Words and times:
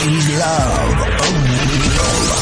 always 0.00 0.28
love 0.38 0.96
O'Neal. 1.20 2.40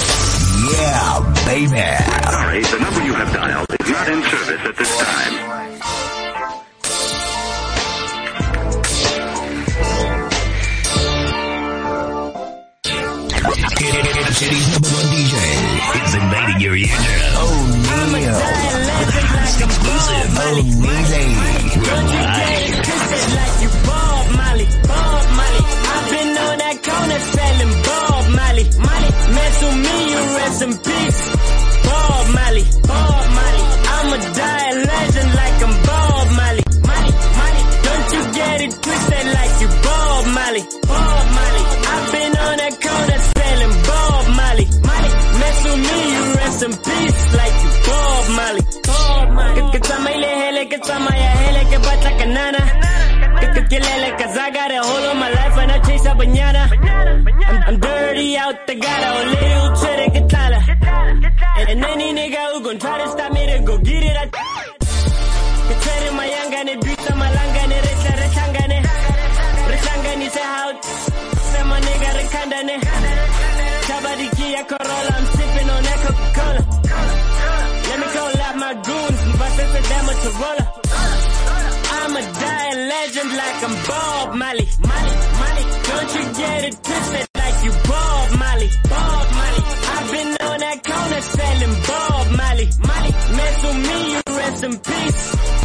Yeah, 0.71 1.19
baby. 1.47 1.87
Sorry, 2.31 2.63
the 2.63 2.79
number 2.81 3.03
you 3.05 3.15
have 3.15 3.33
dialed 3.33 3.67
is 3.81 3.91
not 3.91 4.09
in 4.09 4.23
service 4.23 4.63
at 4.65 4.77
this 4.77 4.99
time. 4.99 5.35
City's 14.39 14.69
number 14.71 14.89
one 14.89 15.07
DJ 15.11 15.35
is 16.05 16.15
invading 16.15 16.61
your 16.61 16.77
eardrum. 16.77 17.35
O'Neal. 17.43 18.39
Exclusive. 19.59 20.39
O'Neal. 20.39 20.79
We're 21.79 22.03
live. 22.05 22.58
Rest 30.59 30.63
in 30.63 30.93
peace. 30.93 31.21
Bob 31.85 32.27
Molly, 32.35 32.65
Bob 32.87 33.27
Molly. 33.39 33.63
I'm 33.95 34.13
a 34.13 34.19
dying 34.35 34.81
legend 34.87 35.31
like 35.41 35.59
I'm 35.67 35.75
Bob 35.87 36.27
Molly, 36.39 36.65
Molly, 36.89 37.13
Molly. 37.39 37.63
Don't 37.87 38.09
you 38.15 38.23
get 38.39 38.61
it 38.67 38.73
twisted 38.83 39.27
like 39.39 39.55
you 39.63 39.69
Bob 39.85 40.25
Molly, 40.39 40.63
Bob 40.89 41.27
Molly. 41.39 41.63
I've 41.93 42.13
been 42.13 42.33
on 42.47 42.57
that 42.63 42.75
corner 42.85 43.21
selling 43.37 43.75
Bob 43.89 44.25
Molly, 44.39 44.67
Molly. 44.89 45.11
Mess 45.41 45.59
with 45.65 45.81
me, 45.89 45.99
you 46.15 46.23
rest 46.39 46.63
in 46.67 46.73
peace 46.87 47.21
like 47.41 47.57
you 47.65 47.73
Bob 47.87 48.25
Molly, 48.39 48.63
Bob 48.89 49.27
Molly. 49.39 49.61
Kasama 49.73 50.11
ile 50.17 50.31
hele, 50.41 50.67
kasama 50.67 51.13
ya 51.17 51.31
hele, 51.41 51.79
bata 51.79 52.11
kanana. 52.19 52.63
Kilele, 53.69 54.17
cause 54.17 54.39
I 54.39 54.51
got 54.51 54.71
a 54.71 54.81
hold 54.81 55.05
on 55.05 55.19
my 55.19 55.31
life 55.31 55.57
when 55.57 55.71
I 55.71 55.79
chase 55.81 56.07
a 56.07 56.15
banana. 56.15 56.71
I'm, 56.73 57.63
I'm 57.67 57.81
dirty 57.81 58.37
out 58.39 58.67
the 58.67 58.73
a 58.73 59.25
little 59.27 59.77
to. 59.77 60.18
And, 61.69 61.85
any 61.85 62.15
nigga 62.15 62.53
who 62.53 62.63
gon' 62.63 62.79
try 62.79 62.97
to 63.05 63.11
stop 63.11 63.31
me 63.31 63.47
to 63.47 63.59
go 63.61 63.77
get 63.77 64.03
it, 64.03 64.17
I 64.17 64.27
Kitere 65.69 66.11
mayangane, 66.19 66.75
bita 66.81 67.13
malangane, 67.21 67.79
recha 67.87 68.13
rechangane. 68.21 68.79
Rechangane 69.71 70.29
se 70.37 70.43
out, 70.61 70.85
sema 71.51 71.77
nigga 71.87 72.11
rekandane. 72.19 72.77
Tabadiki 73.87 74.53
ya 74.55 74.63
Corolla, 74.71 75.13
I'm 75.19 75.27
sipping 75.37 75.71
on 75.75 75.83
that 75.89 75.99
Coca-Cola. 76.05 76.63
Let 77.89 77.99
me 78.01 78.07
call 78.17 78.41
out 78.47 78.57
my 78.65 78.73
goons, 78.87 79.21
them 79.91 80.07
to 80.25 80.31
roller. 80.41 80.69
I'm 81.99 82.17
a 82.17 82.23
dying 82.41 82.81
legend 82.93 83.31
like 83.41 83.59
I'm 83.67 83.75
Bob 83.89 84.35
Molly. 84.41 84.69
Molly, 84.89 85.15
Molly. 85.41 85.65
Don't 85.89 86.11
you 86.17 86.25
get 86.41 86.65
it 86.65 86.83
twisted 86.83 87.28
in 94.63 94.77
peace. 94.79 95.58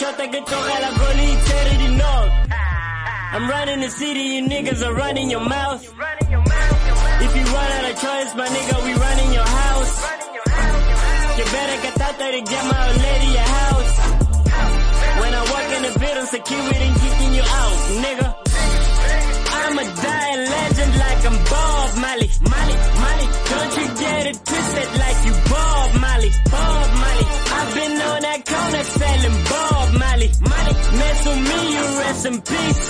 Kiraga 0.00 0.16
di 0.16 0.26
shota 0.26 0.26
getoga 0.26 0.80
la 0.80 0.90
goli 0.98 1.26
glittery 1.26 1.76
di 1.76 1.88
nog. 1.96 2.30
I'm 3.32 3.48
running 3.48 3.80
the 3.80 3.90
city, 3.90 4.22
you 4.34 4.48
niggas 4.48 4.82
are 4.82 4.94
running 4.94 5.30
your 5.30 5.40
mouth. 5.40 5.82
If 7.24 7.36
you 7.36 7.44
run 7.44 7.70
out 7.76 7.90
of 7.90 8.00
choice, 8.00 8.34
my 8.34 8.48
nigga, 8.48 8.84
we 8.84 8.92
running 8.94 9.32
your 9.32 9.46
house. 9.46 9.94
You 11.38 11.44
better 11.44 11.82
get 11.82 12.00
out 12.00 12.18
there 12.18 12.32
to 12.32 12.40
get 12.40 12.64
my 12.64 12.86
lady 13.04 13.30
your 13.38 13.50
house. 13.60 13.92
When 15.20 15.32
I 15.34 15.42
walk 15.52 15.68
in 15.76 15.82
the 15.82 15.98
building, 16.00 16.26
security 16.26 16.88
kicking 17.02 17.34
you 17.34 17.44
out, 17.60 17.76
nigga. 18.04 18.28
I'm 19.52 19.78
a 19.78 19.84
dying 19.84 20.42
legend 20.54 20.92
like 21.04 21.20
I'm 21.28 21.38
Bob 21.50 21.88
Molly. 22.04 22.30
Molly, 22.50 22.76
Molly. 23.02 23.26
Don't 23.50 23.72
you 23.78 23.86
get 24.00 24.26
it 24.30 24.36
twisted 24.48 24.90
like 25.02 25.18
you 25.26 25.34
Bob 25.50 26.00
Molly. 26.00 26.30
Bob 26.50 26.89
Mess 30.98 31.26
with 31.26 31.40
me, 31.48 31.58
you 31.74 31.84
rest 32.00 32.26
in 32.26 32.40
peace. 32.42 32.82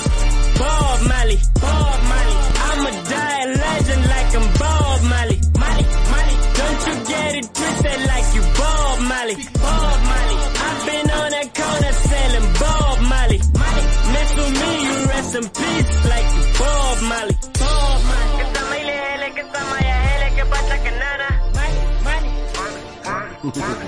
Bob 0.58 0.98
Molly. 1.10 1.38
Bob 1.60 2.00
Molly. 2.10 2.34
I'ma 2.68 2.90
die 3.10 3.42
a 3.42 3.46
legend 3.62 4.04
like 4.12 4.30
I'm 4.38 4.46
Bob 4.60 5.00
Molly. 5.12 5.36
Molly, 5.60 5.84
Molly. 6.12 6.34
Don't 6.58 6.80
you 6.88 6.94
get 7.12 7.30
it 7.40 7.46
twisted 7.54 8.00
like 8.12 8.28
you 8.36 8.42
Bob 8.60 8.96
Molly. 9.10 9.36
Bob 9.64 9.98
Molly. 10.10 10.36
I've 10.66 10.80
been 10.86 11.06
on 11.18 11.28
that 11.34 11.48
corner 11.58 11.94
selling 12.08 12.48
Bob 12.60 12.98
Molly. 13.12 13.38
Molly. 13.60 13.84
Mess 14.12 14.30
with 14.36 14.52
me, 14.60 14.70
you 14.86 14.96
rest 15.12 15.34
in 15.40 15.46
peace 15.60 15.90
like 16.12 16.28
you 16.36 16.44
Bob 16.60 16.96
Molly. 17.10 17.34
Bob 17.60 17.98
Molly. 18.10 18.34
Kasama 18.40 18.76
ile 18.82 18.94
hele, 19.04 19.28
kasama 19.38 19.76
ya 19.88 19.96
hele, 20.06 20.28
que 20.36 20.44
pasa 20.52 20.74
que 20.84 20.90
nada. 21.02 21.28
Molly, 21.56 21.80
Molly. 22.06 22.30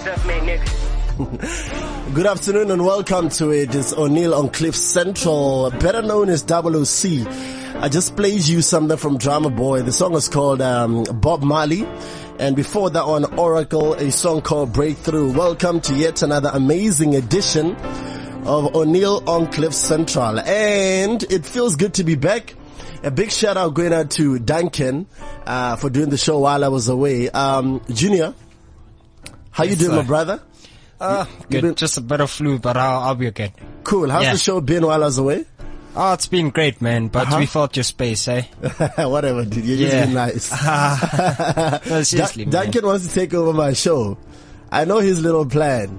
Self-made 0.05 0.43
nigga. 0.49 0.82
Good 2.15 2.27
afternoon 2.27 2.71
and 2.73 2.85
welcome 2.85 3.29
to 3.31 3.51
it. 3.51 3.75
It's 3.75 3.93
O'Neal 3.93 4.35
on 4.35 4.49
Cliff 4.49 4.75
Central, 4.75 5.71
better 5.71 6.03
known 6.03 6.29
as 6.29 6.43
WC. 6.43 7.27
I 7.81 7.89
just 7.89 8.17
played 8.17 8.45
you 8.47 8.61
something 8.61 8.97
from 8.97 9.19
Drama 9.19 9.51
Boy. 9.51 9.83
The 9.83 9.93
song 9.93 10.15
is 10.15 10.29
called 10.29 10.61
um, 10.61 11.05
Bob 11.05 11.43
Marley. 11.43 11.87
And 12.41 12.57
before 12.57 12.91
that 12.91 13.07
one, 13.07 13.25
Oracle, 13.39 13.95
a 13.95 14.11
song 14.11 14.41
called 14.41 14.73
Breakthrough. 14.73 15.33
Welcome 15.33 15.81
to 15.83 15.95
yet 15.95 16.23
another 16.23 16.51
amazing 16.53 17.15
edition 17.15 17.77
of 18.45 18.75
O'Neal 18.75 19.23
on 19.29 19.47
Cliff 19.53 19.75
Central. 19.75 20.41
And 20.41 21.23
it 21.25 21.47
feels 21.47 21.77
good 21.77 21.95
to 21.95 22.05
be 22.05 22.17
back. 22.17 22.55
A 23.05 23.13
big 23.13 23.31
shout 23.31 23.57
out 23.57 23.75
going 23.75 23.93
out 23.93 24.11
to 24.13 24.41
Duncan, 24.41 25.07
uh, 25.47 25.77
for 25.77 25.89
doing 25.89 26.09
the 26.11 26.17
show 26.17 26.41
while 26.41 26.65
I 26.65 26.69
was 26.69 26.89
away. 26.89 27.31
Um, 27.31 27.81
Junior, 27.91 28.35
how 29.53 29.65
you 29.65 29.77
doing, 29.77 29.91
sir. 29.91 29.97
my 29.99 30.03
brother? 30.03 30.43
Uh, 31.03 31.27
good. 31.51 31.63
been- 31.63 31.75
Just 31.75 31.99
a 31.99 32.01
bit 32.01 32.21
of 32.21 32.31
flu, 32.31 32.59
but 32.59 32.77
I'll, 32.77 33.01
I'll 33.03 33.15
be 33.15 33.29
okay. 33.29 33.53
Cool. 33.85 34.09
How's 34.11 34.23
Yeah. 34.25 34.33
the 34.33 34.39
show 34.39 34.61
been 34.61 34.87
while 34.87 35.03
I 35.03 35.07
was 35.07 35.19
away? 35.19 35.45
Oh, 35.95 36.15
it's 36.15 36.27
been 36.27 36.49
great, 36.51 36.81
man. 36.81 37.09
But 37.09 37.27
Uh-huh. 37.27 37.39
we 37.41 37.47
felt 37.47 37.77
your 37.77 37.85
space, 37.85 38.27
eh? 38.29 38.43
Whatever, 38.97 39.45
dude. 39.45 39.65
You're 39.65 39.77
just 39.79 39.93
Yeah. 39.93 40.05
being 40.05 40.15
nice. 40.15 40.51
No, 41.91 42.03
seriously, 42.03 42.45
man. 42.47 42.53
Duncan 42.53 42.87
wants 42.87 43.07
to 43.09 43.13
take 43.15 43.35
over 43.35 43.53
my 43.53 43.73
show. 43.75 44.17
I 44.71 44.85
know 44.87 44.99
his 45.01 45.21
little 45.21 45.45
plan. 45.45 45.99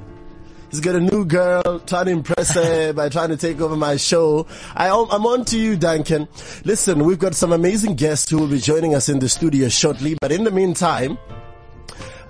He's 0.71 0.79
got 0.79 0.95
a 0.95 0.99
new 0.99 1.23
girl, 1.25 1.79
trying 1.85 2.05
to 2.05 2.11
impress 2.11 2.55
her 2.55 2.93
by 2.93 3.07
trying 3.09 3.29
to 3.29 3.37
take 3.37 3.61
over 3.61 3.75
my 3.75 3.95
show. 3.97 4.47
I, 4.75 4.87
I'm 4.89 5.23
on 5.27 5.45
to 5.45 5.59
you, 5.59 5.75
Duncan. 5.77 6.27
Listen, 6.65 7.03
we've 7.05 7.19
got 7.19 7.35
some 7.35 7.53
amazing 7.53 7.93
guests 7.95 8.31
who 8.31 8.39
will 8.39 8.47
be 8.47 8.59
joining 8.59 8.95
us 8.95 9.07
in 9.07 9.19
the 9.19 9.29
studio 9.29 9.69
shortly. 9.69 10.17
But 10.19 10.31
in 10.31 10.43
the 10.45 10.49
meantime, 10.49 11.19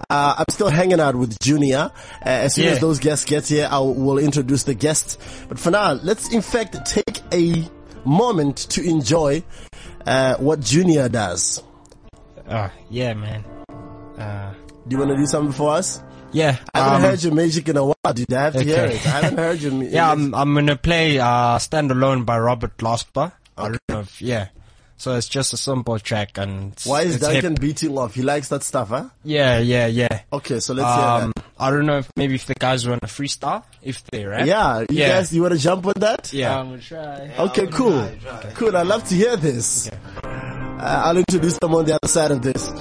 uh, 0.09 0.35
I'm 0.37 0.45
still 0.49 0.69
hanging 0.69 0.99
out 0.99 1.15
with 1.15 1.37
Junior. 1.39 1.91
Uh, 2.25 2.29
as 2.29 2.55
soon 2.55 2.65
Yeah. 2.65 2.71
as 2.71 2.79
those 2.79 2.99
guests 2.99 3.25
get 3.25 3.47
here, 3.47 3.67
I 3.69 3.79
will 3.79 4.17
introduce 4.17 4.63
the 4.63 4.73
guests. 4.73 5.17
But 5.49 5.59
for 5.59 5.71
now, 5.71 5.93
let's 5.93 6.31
in 6.33 6.41
fact 6.41 6.77
take 6.85 7.21
a 7.33 7.67
moment 8.05 8.57
to 8.71 8.83
enjoy 8.83 9.43
uh, 10.05 10.35
what 10.37 10.59
Junior 10.59 11.09
does. 11.09 11.61
Oh, 12.49 12.69
yeah, 12.89 13.13
man. 13.13 13.43
Uh, 14.17 14.53
Do 14.87 14.95
you 14.95 14.97
want 14.99 15.11
to 15.11 15.17
do 15.17 15.25
something 15.25 15.53
for 15.53 15.71
us? 15.71 16.01
yeah. 16.33 16.57
I 16.73 16.79
haven't 16.79 16.95
um, 16.95 17.01
heard 17.03 17.23
your 17.23 17.33
magic 17.33 17.69
in 17.69 17.77
a 17.77 17.85
while, 17.85 18.13
dude. 18.13 18.33
I 18.33 18.43
have 18.43 18.53
to 18.53 18.63
hear 18.63 18.85
it. 18.85 19.05
I 19.05 19.09
haven't 19.21 19.37
heard 19.37 19.61
your 19.61 19.71
music. 19.79 19.93
Yeah, 19.93 20.11
I'm, 20.11 20.33
I'm 20.35 20.53
gonna 20.53 20.75
play, 20.75 21.19
uh, 21.19 21.57
Stand 21.59 21.91
Alone 21.91 22.23
by 22.25 22.37
Robert 22.39 22.75
Glasper. 22.77 23.31
I 23.57 23.69
don't 23.69 23.79
know 23.89 23.99
if, 24.01 24.21
yeah. 24.21 24.47
So 24.97 25.15
it's 25.15 25.27
just 25.27 25.51
a 25.53 25.57
simple 25.57 25.99
track 25.99 26.37
and 26.37 26.73
Why 26.85 27.01
is 27.01 27.15
it's 27.17 27.25
hip. 27.25 27.41
Duncan 27.41 27.55
beating 27.55 27.97
off? 27.97 28.15
He 28.15 28.21
likes 28.21 28.47
that 28.49 28.63
stuff, 28.63 28.89
huh? 28.89 29.09
Yeah, 29.23 29.59
yeah, 29.59 29.87
yeah. 29.87 30.21
Okay, 30.31 30.59
so 30.59 30.73
let's 30.73 30.87
Um, 30.87 31.33
I 31.59 31.69
don't 31.71 31.85
know 31.85 31.97
if 31.97 32.09
maybe 32.15 32.35
if 32.35 32.45
the 32.45 32.53
guys 32.55 32.87
want 32.87 33.01
to 33.01 33.07
freestyle, 33.07 33.63
if 33.81 34.03
they, 34.05 34.23
right? 34.25 34.45
Yeah, 34.45 34.79
you 34.81 34.85
yeah. 34.91 35.09
guys, 35.09 35.33
you 35.33 35.41
want 35.41 35.53
to 35.53 35.59
jump 35.59 35.85
on 35.87 35.93
that? 35.97 36.31
Yeah. 36.31 36.57
I'm 36.57 36.69
gonna 36.69 36.81
try. 36.81 37.31
Okay, 37.39 37.67
cool. 37.67 38.09
Cool. 38.53 38.75
I'd 38.77 38.87
love 38.87 39.03
to 39.09 39.15
hear 39.15 39.35
this. 39.35 39.89
Uh, 40.23 41.01
I'll 41.05 41.17
introduce 41.17 41.57
them 41.59 41.73
on 41.75 41.85
the 41.85 41.95
other 41.95 42.07
side 42.07 42.31
of 42.31 42.41
this. 42.41 42.71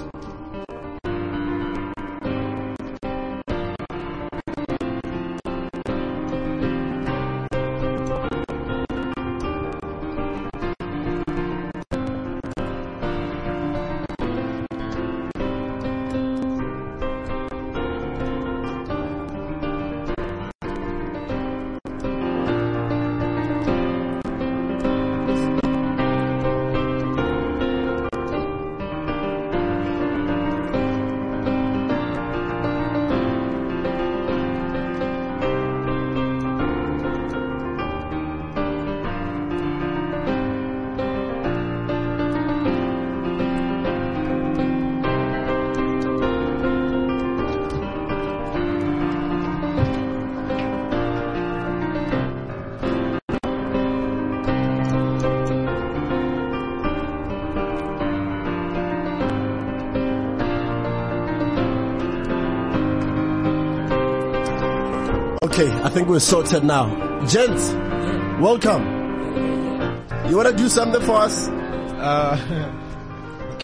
Okay, 65.63 65.83
I 65.83 65.91
think 65.91 66.09
we're 66.09 66.19
sorted 66.19 66.65
now. 66.65 66.89
Gents, 67.27 67.71
welcome. 68.43 68.83
You 70.29 70.37
wanna 70.37 70.53
do 70.53 70.69
something 70.69 71.01
for 71.03 71.19
us? 71.19 71.47
Uh, 71.47 72.37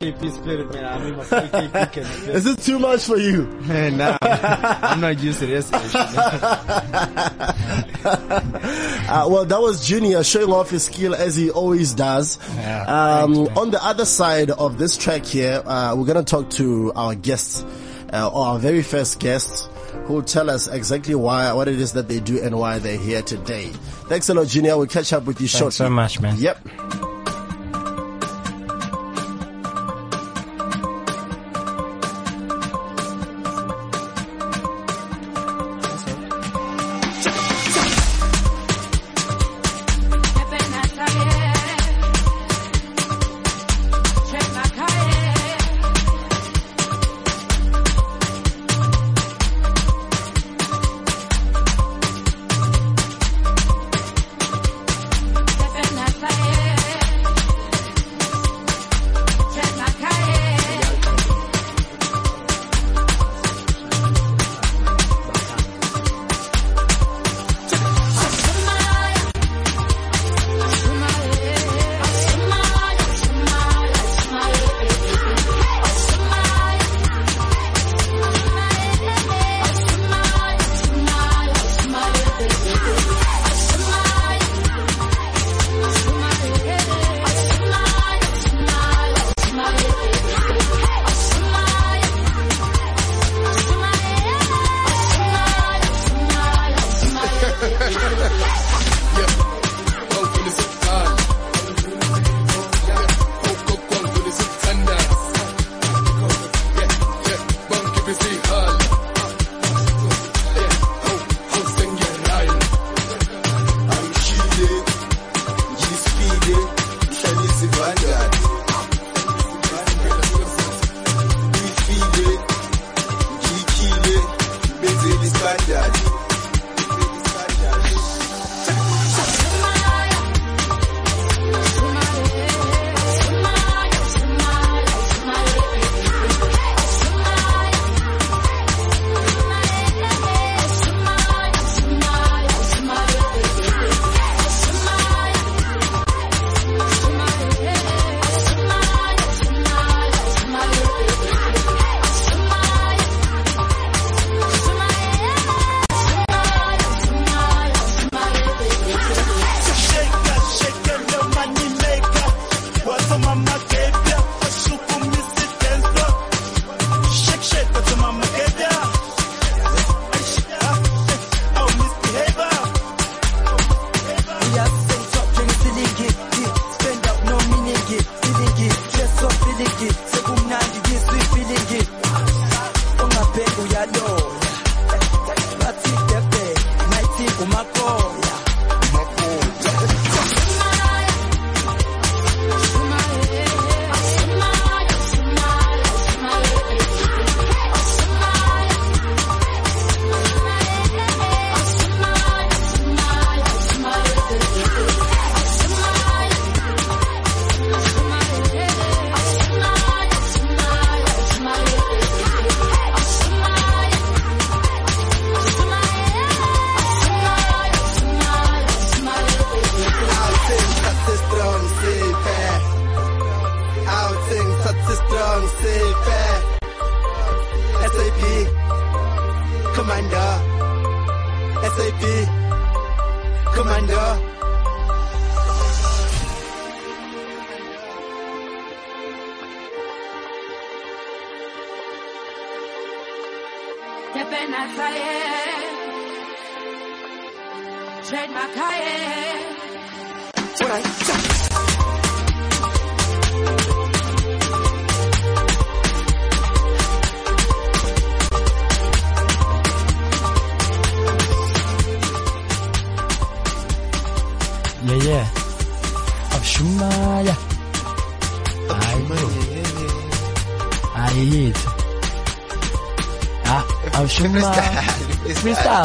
KP 0.00 0.32
spirit, 0.32 0.72
man. 0.72 0.84
I 0.84 1.04
mean, 1.04 1.16
my 1.16 1.24
KP 1.24 1.92
can. 1.92 2.04
Is 2.36 2.46
it 2.46 2.60
too 2.60 2.78
much 2.78 3.02
for 3.02 3.16
you? 3.16 3.46
nah, 3.66 4.16
I'm 4.22 5.00
not 5.00 5.18
used 5.18 5.40
to 5.40 5.46
this. 5.46 5.68
Uh, 9.08 9.26
well, 9.26 9.46
that 9.46 9.58
was 9.58 9.86
Junior 9.86 10.22
showing 10.22 10.52
off 10.52 10.68
his 10.68 10.84
skill 10.84 11.14
as 11.14 11.34
he 11.34 11.50
always 11.50 11.94
does. 11.94 12.38
Yeah, 12.56 13.22
um, 13.22 13.48
on 13.56 13.70
the 13.70 13.82
other 13.82 14.04
side 14.04 14.50
of 14.50 14.76
this 14.76 14.98
track 14.98 15.24
here, 15.24 15.62
uh, 15.64 15.94
we're 15.96 16.04
going 16.04 16.22
to 16.22 16.30
talk 16.30 16.50
to 16.50 16.92
our 16.94 17.14
guests, 17.14 17.64
uh, 18.12 18.28
or 18.28 18.44
our 18.46 18.58
very 18.58 18.82
first 18.82 19.18
guests, 19.18 19.67
who 20.06 20.14
will 20.14 20.22
tell 20.22 20.50
us 20.50 20.68
exactly 20.68 21.14
why, 21.14 21.52
what 21.52 21.68
it 21.68 21.80
is 21.80 21.92
that 21.94 22.08
they 22.08 22.20
do 22.20 22.42
and 22.42 22.58
why 22.58 22.78
they're 22.78 22.98
here 22.98 23.22
today. 23.22 23.66
Thanks 24.08 24.28
a 24.28 24.34
lot, 24.34 24.46
Junior. 24.48 24.76
We'll 24.76 24.86
catch 24.86 25.12
up 25.12 25.24
with 25.24 25.40
you 25.40 25.46
shortly. 25.46 25.64
Thanks 25.64 25.76
so 25.76 25.90
much, 25.90 26.20
man. 26.20 26.36
Yep. 26.38 27.07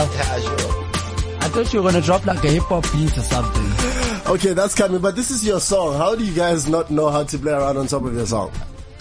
Freestyle. 0.07 1.43
I 1.43 1.47
thought 1.49 1.73
you 1.73 1.81
were 1.81 1.91
gonna 1.91 2.03
drop 2.03 2.25
like 2.25 2.43
a 2.43 2.47
hip 2.47 2.63
hop 2.63 2.83
beat 2.93 3.17
or 3.17 3.21
something. 3.21 3.69
Okay, 4.25 4.53
that's 4.53 4.73
coming, 4.73 5.01
but 5.01 5.17
this 5.17 5.29
is 5.31 5.45
your 5.45 5.59
song. 5.59 5.97
How 5.97 6.15
do 6.15 6.23
you 6.23 6.33
guys 6.33 6.65
not 6.69 6.89
know 6.89 7.09
how 7.09 7.25
to 7.25 7.37
play 7.37 7.51
around 7.51 7.75
on 7.75 7.87
top 7.87 8.03
of 8.03 8.15
your 8.15 8.25
song? 8.25 8.53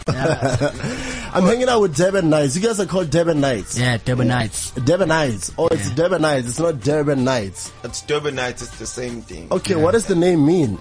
I'm 0.09 1.45
hanging 1.45 1.69
out 1.69 1.81
with 1.81 1.97
Devon 1.97 2.29
Knights. 2.29 2.57
You 2.57 2.63
guys 2.63 2.81
are 2.81 2.87
called 2.87 3.11
Devon 3.11 3.41
Knights. 3.41 3.79
Yeah, 3.79 3.99
Durban 3.99 4.27
Nights. 4.27 4.73
Devon 4.73 5.09
Knights. 5.09 5.53
Oh, 5.57 5.69
it's 5.69 5.91
Devon 5.93 6.23
Knights. 6.23 6.49
It's 6.49 6.59
not 6.59 6.81
Durban 6.81 7.23
Knights. 7.23 7.73
It's 7.85 8.03
Durbanites, 8.03 8.63
it's 8.63 8.79
the 8.79 8.87
same 8.87 9.23
thing. 9.23 9.47
Okay, 9.53 9.77
what 9.77 9.93
does 9.93 10.07
the 10.07 10.17
name 10.17 10.45
mean? 10.45 10.81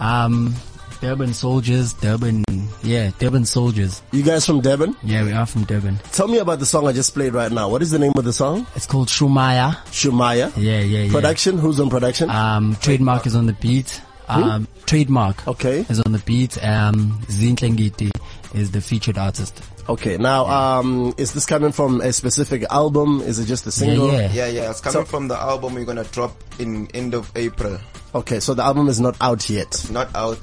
Um, 0.00 0.56
Durban 1.02 1.34
soldiers, 1.34 1.94
Durban, 1.94 2.44
yeah, 2.84 3.10
Durban 3.18 3.44
soldiers. 3.44 4.00
You 4.12 4.22
guys 4.22 4.46
from 4.46 4.60
Durban? 4.60 4.94
Yeah, 5.02 5.24
we 5.24 5.32
are 5.32 5.46
from 5.46 5.64
Durban. 5.64 5.98
Tell 6.12 6.28
me 6.28 6.38
about 6.38 6.60
the 6.60 6.64
song 6.66 6.86
I 6.86 6.92
just 6.92 7.12
played 7.12 7.34
right 7.34 7.50
now. 7.50 7.68
What 7.68 7.82
is 7.82 7.90
the 7.90 7.98
name 7.98 8.12
of 8.16 8.22
the 8.24 8.32
song? 8.32 8.68
It's 8.76 8.86
called 8.86 9.08
Shumaya. 9.08 9.74
Shumaya. 9.86 10.52
Yeah, 10.56 10.78
yeah, 10.78 11.02
yeah. 11.06 11.10
Production? 11.12 11.58
Who's 11.58 11.80
on 11.80 11.90
production? 11.90 12.30
Um, 12.30 12.76
trademark 12.80 13.26
is 13.26 13.34
on 13.34 13.46
the 13.46 13.52
beat. 13.54 14.00
Um, 14.28 14.68
trademark 14.86 15.46
Okay. 15.48 15.84
is 15.88 16.00
on 16.00 16.12
the 16.12 16.20
beat. 16.20 16.56
Um, 16.64 17.20
Zintlengiti 17.26 18.12
is 18.54 18.70
the 18.70 18.80
featured 18.80 19.18
artist. 19.18 19.60
Okay. 19.88 20.16
Now, 20.18 20.46
um, 20.46 21.12
is 21.18 21.32
this 21.32 21.46
coming 21.46 21.72
from 21.72 22.00
a 22.00 22.12
specific 22.12 22.62
album? 22.70 23.20
Is 23.22 23.40
it 23.40 23.46
just 23.46 23.66
a 23.66 23.72
single? 23.72 24.12
yeah. 24.12 24.30
Yeah, 24.32 24.46
yeah, 24.46 24.70
it's 24.70 24.80
coming 24.80 25.04
So- 25.04 25.10
from 25.10 25.26
the 25.26 25.36
album 25.36 25.74
we're 25.74 25.84
gonna 25.84 26.04
drop 26.04 26.36
in 26.60 26.86
end 26.94 27.14
of 27.14 27.28
April. 27.34 27.78
Okay, 28.14 28.38
so 28.38 28.54
the 28.54 28.62
album 28.62 28.86
is 28.88 29.00
not 29.00 29.16
out 29.20 29.50
yet. 29.50 29.90
Not 29.90 30.14
out, 30.14 30.38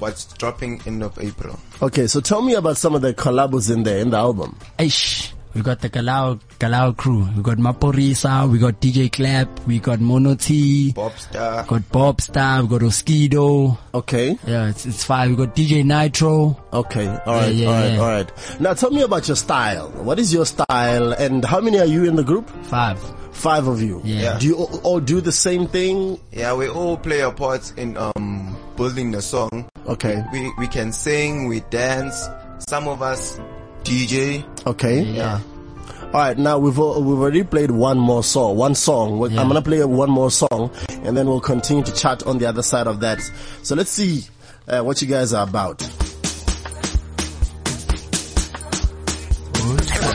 but 0.00 0.12
it's 0.12 0.24
dropping 0.34 0.80
end 0.86 1.02
of 1.02 1.18
April. 1.18 1.58
Okay, 1.82 2.06
so 2.06 2.20
tell 2.20 2.42
me 2.42 2.54
about 2.54 2.76
some 2.76 2.94
of 2.94 3.02
the 3.02 3.14
collabs 3.14 3.72
in 3.72 3.82
there 3.82 3.98
in 3.98 4.10
the 4.10 4.16
album. 4.16 4.56
Aish. 4.78 5.32
We 5.54 5.62
got 5.62 5.80
the 5.80 5.88
Galau, 5.88 6.38
Galau 6.58 6.94
crew. 6.94 7.26
We 7.34 7.42
got 7.42 7.56
Maphorisa. 7.56 8.46
We 8.50 8.58
got 8.58 8.78
DJ 8.78 9.10
Clap. 9.10 9.66
We 9.66 9.78
got 9.78 10.00
Mono 10.00 10.34
T. 10.34 10.92
Bobstar. 10.92 11.66
Got 11.66 11.90
Bob 11.90 12.20
Star. 12.20 12.60
We 12.62 12.68
got 12.68 12.82
Oskido. 12.82 13.78
Okay. 13.94 14.38
Yeah, 14.46 14.68
it's, 14.68 14.84
it's 14.84 15.02
five. 15.02 15.30
We 15.30 15.36
got 15.36 15.56
DJ 15.56 15.82
Nitro. 15.82 16.62
Okay. 16.74 17.08
All 17.08 17.34
right. 17.36 17.54
yeah, 17.54 17.68
all 17.68 17.72
right. 17.72 17.92
yeah. 17.94 18.00
All 18.00 18.06
right. 18.08 18.60
Now 18.60 18.74
tell 18.74 18.90
me 18.90 19.00
about 19.00 19.28
your 19.28 19.36
style. 19.36 19.88
What 19.92 20.18
is 20.18 20.30
your 20.30 20.44
style 20.44 21.12
and 21.14 21.42
how 21.42 21.62
many 21.62 21.78
are 21.78 21.86
you 21.86 22.04
in 22.04 22.16
the 22.16 22.24
group? 22.24 22.50
Five. 22.66 23.00
Five 23.34 23.66
of 23.66 23.80
you. 23.80 24.02
Yeah. 24.04 24.38
Do 24.38 24.46
you 24.46 24.56
all, 24.56 24.80
all 24.82 25.00
do 25.00 25.22
the 25.22 25.32
same 25.32 25.66
thing? 25.68 26.20
Yeah, 26.32 26.52
we 26.54 26.68
all 26.68 26.98
play 26.98 27.20
a 27.20 27.30
part 27.30 27.72
in 27.78 27.96
um 27.96 28.56
building 28.76 29.10
the 29.10 29.22
song. 29.22 29.65
Okay. 29.88 30.22
We 30.32 30.52
we 30.58 30.66
can 30.68 30.92
sing, 30.92 31.46
we 31.48 31.60
dance. 31.70 32.28
Some 32.68 32.88
of 32.88 33.02
us 33.02 33.38
DJ. 33.84 34.44
Okay. 34.66 35.02
Yeah. 35.02 35.40
All 36.06 36.10
right. 36.12 36.36
Now 36.38 36.58
we've 36.58 36.78
al- 36.78 37.02
we've 37.02 37.18
already 37.18 37.44
played 37.44 37.70
one 37.70 37.98
more 37.98 38.24
song. 38.24 38.56
One 38.56 38.74
song. 38.74 39.18
We're- 39.18 39.36
I'm 39.38 39.46
gonna 39.48 39.62
play 39.62 39.84
one 39.84 40.10
more 40.10 40.30
song, 40.30 40.70
and 41.04 41.16
then 41.16 41.26
we'll 41.26 41.40
continue 41.40 41.84
to 41.84 41.92
chat 41.92 42.24
on 42.26 42.38
the 42.38 42.46
other 42.46 42.62
side 42.62 42.86
of 42.86 43.00
that. 43.00 43.20
So 43.62 43.74
let's 43.74 43.90
see 43.90 44.24
uh, 44.68 44.82
what 44.82 45.00
you 45.02 45.08
guys 45.08 45.32
are 45.32 45.46
about. 45.46 45.82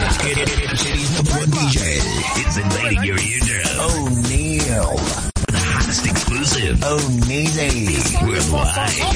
Let's 0.01 0.17
get 0.23 0.37
it 0.37 0.77
City's 0.77 1.15
number 1.15 1.31
one 1.31 1.49
DJ. 1.51 1.99
It's 2.41 2.57
invading 2.57 3.03
your 3.03 3.19
eardrum. 3.19 3.79
O'Neal. 3.79 4.95
The 5.47 5.57
hottest 5.57 6.05
exclusive. 6.05 6.83
O'Neal. 6.83 8.27
Worldwide. 8.27 9.10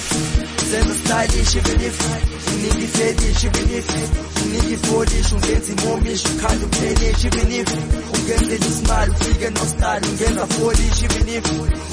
Even 0.00 0.42
if 0.44 0.60
senza 0.60 0.94
stylish, 0.94 1.56
even 1.56 1.80
if 1.80 1.98
uniki 2.50 2.86
fetish, 2.96 3.44
even 3.44 3.68
if 3.78 3.86
uniki 4.40 4.76
foolish, 4.86 5.32
ungenza 5.32 5.72
imomish, 5.72 6.24
ukhanda 6.24 6.66
uphelish, 6.66 7.24
even 7.26 7.52
if 7.52 7.68
ungenzela 8.14 8.66
isimali 8.66 9.10
ufike 9.10 9.50
no 9.50 9.64
style, 9.66 10.00
ungenza 10.10 10.46
foolish, 10.46 11.02
even 11.02 11.28
if 11.28 11.46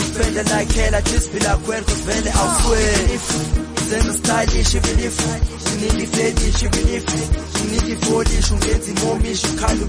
spend 0.08 0.50
like 0.52 0.72
hell, 0.72 0.96
I 0.96 1.02
just 1.02 1.34
be 1.34 1.40
like 1.40 1.68
well, 1.68 1.84
cause 1.84 2.02
vele 2.02 2.32
awusweli. 2.32 3.67
If 3.88 3.94
senza 3.94 4.14
stylish, 4.20 4.76
even 4.76 5.00
if 5.00 5.18
uniki 5.72 6.06
fetish, 6.12 6.64
even 6.64 6.88
if 6.92 7.06
uniki 7.08 7.96
foolish, 8.04 8.50
ungenza 8.52 8.92
imomish, 8.92 9.44
ukhanda 9.48 9.86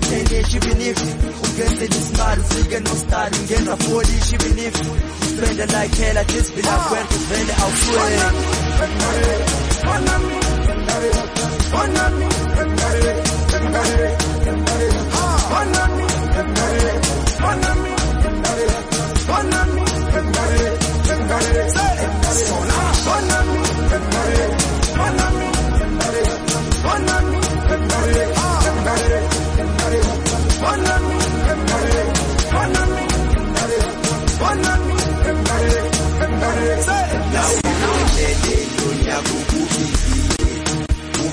even 0.55 0.81
if 0.81 0.99
ungenzela 1.43 1.97
isimali 1.97 2.41
ufike 2.41 2.79
no 2.85 2.95
style, 2.95 3.33
ungenza 3.41 3.77
foolish, 3.77 4.33
even 4.35 4.59
if 4.59 4.77
spend 4.77 5.73
like 5.73 5.95
hell, 5.97 6.19
I 6.19 6.25
just 6.25 6.55
be 6.55 6.63
like 6.63 6.91
well, 6.91 7.07
cause 7.07 7.25
vele 7.27 7.53
awusweli. 7.55 9.29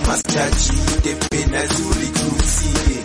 machachi 0.07 0.77
tepena 1.03 1.62
zuri 1.67 2.07
kusiye 2.07 2.97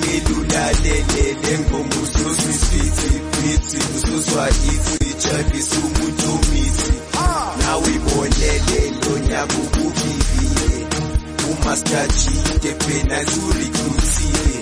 nelulalelele 0.00 1.58
ngoma 1.58 1.94
uzozwa 2.02 2.50
isifithi 2.50 3.10
phithi 3.32 3.78
uzozwa 3.96 4.48
ithi 4.50 5.14
jabisa 5.22 5.76
umuntu 5.86 6.24
omithi 6.34 6.92
nawe 7.58 7.88
ibonele 7.96 8.80
lonyaka 9.02 9.54
ukuviviye 9.64 10.86
umastachi 11.52 12.34
tepena 12.62 13.18
zuri 13.24 13.66
kusiye 13.78 14.56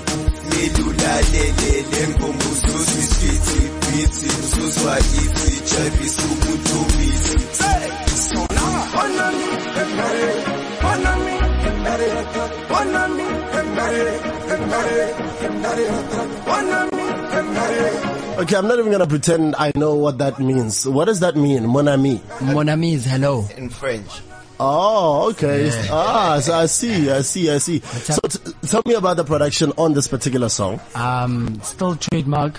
nelulalelele 0.50 2.08
ngoma 2.08 2.44
uzozwa 2.52 2.98
isifithi 3.04 3.60
phithi 3.80 4.28
uzozwa 4.42 4.98
ithi 4.98 5.52
jabisa 5.70 6.22
umuntu 6.22 6.72
omithi 6.82 7.38
Hey! 7.62 8.06
So 8.28 8.46
now, 8.50 9.00
on 9.00 9.10
the 9.16 10.57
Okay, 18.40 18.54
I'm 18.56 18.68
not 18.68 18.78
even 18.78 18.92
gonna 18.92 19.06
pretend 19.06 19.56
I 19.58 19.72
know 19.74 19.94
what 19.96 20.18
that 20.18 20.38
means. 20.38 20.86
What 20.86 21.06
does 21.06 21.20
that 21.20 21.34
mean, 21.36 21.66
mon 21.66 21.88
ami? 21.88 22.20
Mon 22.40 22.68
ami 22.68 22.94
is 22.94 23.04
hello. 23.04 23.46
in 23.56 23.68
French. 23.68 24.06
Oh, 24.60 25.30
okay. 25.30 25.70
Ah, 25.90 26.38
so 26.40 26.54
I 26.54 26.66
see, 26.66 27.10
I 27.10 27.22
see, 27.22 27.50
I 27.50 27.58
see. 27.58 27.80
So 27.80 28.18
t- 28.28 28.52
tell 28.66 28.82
me 28.86 28.94
about 28.94 29.16
the 29.16 29.24
production 29.24 29.72
on 29.76 29.92
this 29.94 30.06
particular 30.08 30.48
song. 30.48 30.80
Um, 30.94 31.60
still 31.62 31.96
trademark. 31.96 32.58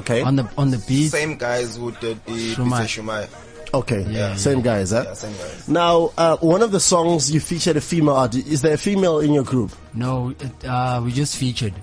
Okay. 0.00 0.22
On 0.22 0.36
the 0.36 0.48
on 0.58 0.70
the 0.70 0.78
beat. 0.86 1.08
Same 1.08 1.36
guys 1.36 1.76
who 1.76 1.90
did 1.92 2.24
the 2.26 2.54
Shumai. 2.54 2.82
Pizza 2.86 3.00
Shumai. 3.00 3.28
Okay. 3.74 4.06
Yeah. 4.08 4.36
Same 4.36 4.60
guys, 4.62 4.92
huh? 4.92 5.02
Yeah, 5.06 5.14
same 5.14 5.32
guys. 5.36 5.68
Now, 5.68 6.12
uh, 6.16 6.36
one 6.38 6.62
of 6.62 6.70
the 6.70 6.78
songs 6.78 7.32
you 7.32 7.40
featured 7.40 7.76
a 7.76 7.80
female 7.80 8.14
artist. 8.14 8.46
Is 8.46 8.62
there 8.62 8.74
a 8.74 8.78
female 8.78 9.18
in 9.18 9.32
your 9.32 9.42
group? 9.42 9.72
No, 9.94 10.30
it, 10.30 10.64
uh, 10.64 11.00
we 11.04 11.10
just 11.12 11.36
featured. 11.36 11.74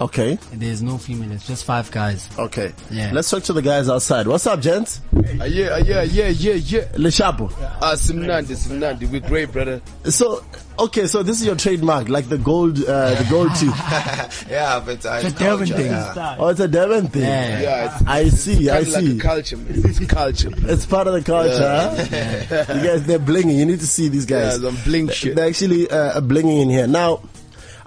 Okay. 0.00 0.38
There's 0.54 0.82
no 0.82 0.96
female. 0.96 1.30
It's 1.32 1.46
just 1.46 1.64
five 1.66 1.90
guys. 1.90 2.26
Okay. 2.38 2.72
Yeah. 2.90 3.10
Let's 3.12 3.28
talk 3.28 3.42
to 3.44 3.52
the 3.52 3.60
guys 3.60 3.90
outside. 3.90 4.26
What's 4.26 4.46
up, 4.46 4.60
gents? 4.60 5.02
Uh, 5.14 5.44
yeah, 5.44 5.66
uh, 5.68 5.76
yeah, 5.84 6.02
yeah, 6.04 6.28
yeah, 6.28 6.54
yeah. 6.54 6.84
Leshapo. 6.94 7.52
Ah, 7.82 7.92
Simnandi, 7.96 8.56
Simnandi. 8.56 9.10
We're 9.10 9.20
great, 9.20 9.52
brother. 9.52 9.82
So, 10.04 10.42
okay, 10.78 11.06
so 11.06 11.22
this 11.22 11.40
is 11.40 11.46
your 11.46 11.54
trademark, 11.54 12.08
like 12.08 12.30
the 12.30 12.38
gold, 12.38 12.82
uh, 12.82 13.14
the 13.14 13.26
gold 13.28 13.54
tooth. 13.56 13.76
yeah, 14.50 14.80
but 14.84 15.04
I. 15.04 15.18
It's 15.20 15.28
a 15.28 15.38
Durban 15.38 15.66
thing. 15.66 15.86
Yeah. 15.86 16.36
Oh, 16.38 16.48
it's 16.48 16.60
a 16.60 16.68
Devon 16.68 17.08
thing. 17.08 17.22
Yeah. 17.22 17.60
Yeah, 17.60 17.94
it's 17.98 18.06
I 18.08 18.28
see, 18.30 18.70
I 18.70 18.76
kind 18.76 18.86
of 18.86 18.92
like 18.94 19.02
see. 19.04 19.18
a 19.18 19.20
culture, 19.20 19.56
man. 19.58 19.66
It's 19.84 20.06
culture. 20.06 20.50
It's 20.56 20.86
part 20.86 21.06
of 21.08 21.12
the 21.12 21.22
culture, 21.22 21.58
huh? 21.58 22.74
You 22.74 22.82
guys, 22.86 23.04
they're 23.06 23.18
blinging. 23.18 23.58
You 23.58 23.66
need 23.66 23.80
to 23.80 23.86
see 23.86 24.08
these 24.08 24.28
Yeah, 24.30 24.44
guys. 24.44 24.62
some 24.62 24.76
bling 24.84 25.10
shit. 25.10 25.36
They're 25.36 25.48
actually 25.48 25.90
uh, 25.90 26.22
blinging 26.22 26.62
in 26.62 26.70
here. 26.70 26.86
Now, 26.86 27.20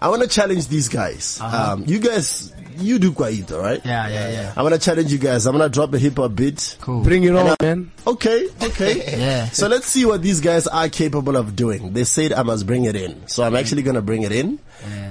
I 0.04 0.10
want 0.10 0.22
to 0.22 0.28
challenge 0.28 0.68
these 0.68 0.90
guys. 0.90 1.40
Um, 1.40 1.86
you 1.88 1.98
guys, 1.98 2.52
you 2.76 3.00
do 3.00 3.14
Kwaito, 3.14 3.62
right? 3.62 3.80
Yeah, 3.86 4.10
yeah, 4.10 4.30
yeah. 4.32 4.54
I'm 4.58 4.66
gonna 4.66 4.78
challenge 4.78 5.14
you 5.14 5.18
guys. 5.18 5.46
I'm 5.46 5.54
gonna 5.54 5.70
drop 5.70 5.94
a 5.94 5.98
hip 5.98 6.18
hop 6.18 6.36
beat. 6.36 6.76
Cool. 6.82 7.04
Bring 7.04 7.24
it 7.24 7.34
on, 7.34 7.56
man. 7.62 7.90
Okay, 8.06 8.50
okay. 8.62 9.18
Yeah. 9.18 9.46
So 9.50 9.70
let's 9.70 9.88
see 9.88 10.04
what 10.04 10.22
these 10.22 10.42
guys 10.42 10.68
are 10.68 10.90
capable 10.90 11.38
of 11.38 11.56
doing. 11.56 11.94
They 11.94 12.04
said 12.04 12.34
I 12.34 12.44
must 12.44 12.68
bring 12.68 12.84
it 12.84 12.98
in. 12.98 13.26
So 13.30 13.44
I'm 13.44 13.56
actually 13.56 13.84
gonna 13.84 14.02
bring 14.02 14.24
it 14.24 14.34
in. 14.34 14.60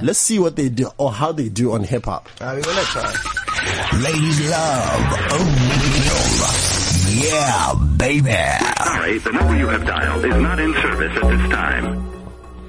Let's 0.02 0.18
see 0.18 0.38
what 0.38 0.56
they 0.56 0.68
do 0.68 0.90
or 0.98 1.10
how 1.10 1.32
they 1.32 1.48
do 1.48 1.72
on 1.72 1.84
hip 1.84 2.04
hop. 2.04 2.28
Ah, 2.42 2.52
we're 2.54 2.60
gonna 2.60 2.82
try. 2.82 3.08
Ladies 4.02 4.50
love 4.50 5.32
O'Neal. 5.32 7.24
Yeah, 7.24 7.74
baby. 7.96 8.30
Sorry, 8.84 9.18
the 9.18 9.32
number 9.32 9.56
you 9.56 9.68
have 9.68 9.86
dialed 9.86 10.24
is 10.24 10.36
not 10.36 10.58
in 10.60 10.74
service 10.74 11.16
at 11.16 11.30
this 11.30 11.50
time. 11.50 12.21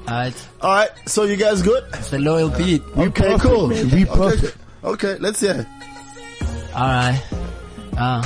Alright. 0.07 0.48
Alright, 0.62 0.89
so 1.07 1.24
you 1.24 1.36
guys 1.38 1.62
good? 1.62 1.83
It's 1.93 2.12
a 2.13 2.19
loyal 2.19 2.50
beat. 2.50 2.81
Okay, 2.98 3.38
cool. 3.39 3.67
We 3.69 3.81
Okay, 3.83 4.05
perfect. 4.05 4.57
okay, 4.83 5.17
let's 5.19 5.39
hear. 5.39 5.62
it. 5.62 5.67
Alright. 6.75 7.24
Uh, 7.98 8.22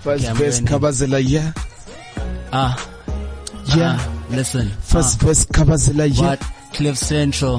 First 0.00 0.24
Okay, 0.24 0.30
I'm 0.30 0.36
verse 0.36 0.60
ready. 0.60 0.72
Kabazela, 0.74 1.22
yeah. 1.26 1.52
uh, 2.52 2.76
Yeah. 3.76 3.96
uh, 3.98 4.12
listen. 4.30 4.68
First 4.82 5.20
verse 5.20 5.44
Kabazela, 5.46 6.08
yeah. 6.14 6.22
What? 6.30 6.40
Cliff 6.74 6.98
Central, 6.98 7.56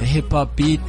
a 0.00 0.04
hip 0.04 0.30
hop 0.30 0.56
beat. 0.56 0.80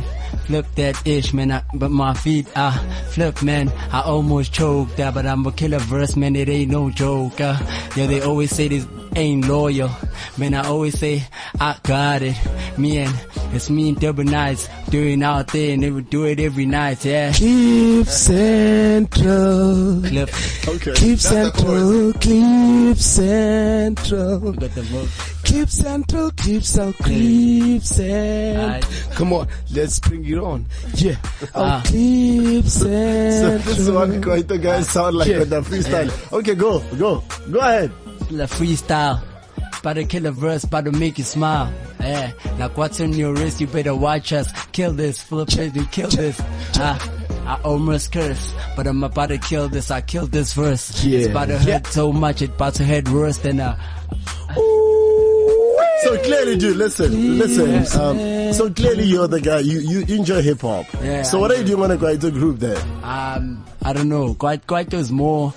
Flip 0.46 0.66
that 0.76 1.08
ish, 1.08 1.34
man, 1.34 1.52
I, 1.52 1.64
but 1.74 1.90
my 1.90 2.14
feet, 2.14 2.48
ah, 2.58 2.76
flip, 3.12 3.42
man. 3.44 3.72
I 3.94 4.02
almost 4.02 4.52
choked, 4.52 5.00
uh, 5.00 5.10
but 5.12 5.26
I'm 5.26 5.46
a 5.46 5.52
killer 5.54 5.80
verse, 5.80 6.18
man. 6.18 6.36
It 6.36 6.50
ain't 6.50 6.70
no 6.70 6.90
joke, 6.90 7.40
uh. 7.40 7.58
Yeah, 7.96 8.08
they 8.08 8.20
always 8.22 8.52
say 8.54 8.68
this 8.68 8.86
ain't 9.16 9.48
loyal. 9.48 9.90
Man, 10.38 10.54
I 10.54 10.66
always 10.68 10.98
say, 11.00 11.24
I 11.60 11.76
got 11.84 12.22
it. 12.22 12.36
Me 12.78 12.98
and, 13.00 13.14
it's 13.54 13.70
me 13.70 13.90
and 13.90 14.00
Double 14.00 14.24
Nights 14.24 14.68
doing 14.90 15.22
our 15.24 15.44
thing. 15.44 15.82
They 15.82 15.92
would 15.92 16.10
do 16.10 16.26
it 16.26 16.40
every 16.40 16.66
night, 16.66 17.04
yeah. 17.06 17.32
Keep 17.34 18.08
Central. 18.08 20.02
Clip, 20.02 20.30
Okay. 20.68 20.94
Keep 20.94 21.20
Central. 21.20 22.14
Keep 22.14 22.98
Central. 22.98 24.40
got 24.54 24.72
the 24.72 24.84
book. 24.92 25.10
Keep 25.44 25.70
Central. 25.70 26.32
Keep 26.32 26.64
Central. 26.64 27.08
Keep 27.10 27.84
Central. 27.84 28.64
Alright. 28.64 28.86
Come 29.16 29.34
on, 29.34 29.48
let's 29.74 30.00
bring 30.00 30.26
it 30.26 30.38
on. 30.38 30.66
Yeah. 30.96 31.16
Oh, 31.54 31.64
Ah. 31.64 31.82
keep 31.86 32.66
So 32.66 32.88
Central. 32.90 33.60
this 33.60 33.80
is 33.80 33.92
what 33.92 34.10
Kwaito 34.10 34.62
guys 34.62 34.90
sound 34.90 35.18
like 35.18 35.28
Yeah. 35.28 35.40
with 35.40 35.50
the 35.50 35.62
freestyle. 35.62 36.34
Okay, 36.34 36.56
go, 36.56 36.80
go, 36.98 37.24
go 37.52 37.60
ahead. 37.60 37.92
La 38.34 38.46
freestyle. 38.48 39.22
About 39.80 39.94
to 39.94 40.06
kill 40.06 40.26
a 40.26 40.32
verse, 40.32 40.64
about 40.64 40.86
to 40.86 40.92
make 40.92 41.18
you 41.18 41.24
smile. 41.24 41.72
Yeah, 42.00 42.32
like 42.58 42.78
what's 42.78 43.00
on 43.02 43.14
your 43.14 43.34
wrist, 43.34 43.60
you 43.62 43.68
better 43.68 43.94
watch 43.96 44.32
us. 44.34 44.48
Kill 44.72 44.94
this, 44.94 45.22
flip 45.22 45.50
it, 45.54 45.76
and 45.76 45.92
kill 45.92 46.10
this. 46.10 46.40
Ah, 46.76 46.98
I 47.46 47.62
almost 47.64 48.12
curse, 48.12 48.54
but 48.76 48.88
I'm 48.88 49.04
about 49.04 49.28
to 49.30 49.38
kill 49.38 49.68
this. 49.70 49.92
I 49.92 50.02
killed 50.02 50.32
this 50.32 50.54
verse. 50.54 51.04
Yeah. 51.04 51.20
It's 51.20 51.28
about 51.30 51.48
to 51.50 51.60
hurt 51.60 51.88
so 51.88 52.12
much, 52.14 52.42
it's 52.42 52.54
about 52.54 52.76
to 52.76 52.86
hurt 52.86 53.10
worse 53.10 53.38
than 53.40 53.60
uh, 53.60 53.78
So 56.04 56.18
clearly, 56.24 56.58
dude, 56.58 56.78
listen, 56.78 57.38
listen. 57.38 58.00
Um, 58.02 58.54
so 58.54 58.70
clearly, 58.72 59.04
you're 59.06 59.28
the 59.28 59.42
guy. 59.42 59.60
You 59.60 59.80
you 59.80 60.16
enjoy 60.18 60.42
hip 60.42 60.62
hop. 60.62 60.86
Yeah, 61.02 61.24
So 61.24 61.38
I 61.38 61.42
what 61.42 61.52
are 61.52 61.56
you 61.56 61.64
do. 61.64 61.76
doing 61.78 61.84
on 61.84 61.92
a 61.92 61.98
Kwaito 61.98 62.32
group 62.32 62.60
there? 62.60 62.78
um, 63.04 63.64
I 63.82 63.94
don't 63.94 64.10
know. 64.10 64.34
Kwaito, 64.34 64.62
Kwaito 64.66 64.94
is 64.96 65.12
more. 65.12 65.54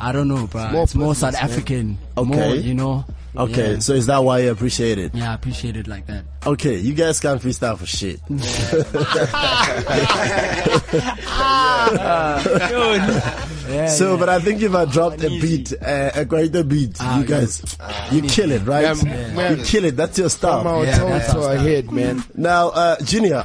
I 0.00 0.12
don't 0.12 0.28
know, 0.28 0.46
bro. 0.46 0.70
more 0.70 0.82
It's 0.84 0.94
more 0.94 1.14
South. 1.14 1.34
African. 1.36 1.98
Okay. 2.16 2.28
More, 2.28 2.54
you 2.54 2.74
know. 2.74 3.04
Okay, 3.36 3.74
Yeah. 3.74 3.78
so 3.78 3.92
is 3.92 4.06
that 4.06 4.24
why 4.24 4.40
you 4.40 4.50
appreciate 4.50 4.98
it? 4.98 5.14
Yeah, 5.14 5.30
I 5.30 5.34
appreciate 5.34 5.76
it 5.76 5.86
like 5.86 6.04
that. 6.08 6.24
Okay, 6.44 6.78
you 6.78 6.94
guys 6.94 7.20
can't 7.20 7.40
freestyle 7.40 7.78
for 7.78 7.86
shit. 7.86 8.18
Yeah, 8.28 8.40
So, 13.88 14.14
yeah. 14.14 14.18
but 14.18 14.28
I 14.28 14.40
think 14.40 14.62
if 14.62 14.74
I 14.74 14.84
dropped 14.84 15.22
a 15.22 15.28
beat, 15.28 15.72
uh, 15.72 16.10
a 16.14 16.24
Kwaito 16.24 16.66
beat, 16.68 16.96
Ah, 16.98 17.20
you 17.20 17.24
guys, 17.24 17.62
you 18.10 18.22
kill 18.22 18.50
it, 18.50 18.66
right? 18.66 18.96
Yeah, 18.96 19.04
man. 19.04 19.58
You 19.58 19.64
kill 19.64 19.84
it. 19.84 19.96
That's 19.96 20.18
your 20.18 20.28
From 20.28 20.48
our 20.48 20.64
style. 20.64 20.84
Yeah, 20.84 20.98
toe 20.98 21.08
that's 21.08 21.32
to 21.32 21.38
our 21.38 21.44
our 21.50 21.54
style. 21.54 21.66
head, 21.66 21.92
man. 21.92 22.24
Now, 22.34 22.68
uh, 22.70 22.96
Junior, 23.04 23.44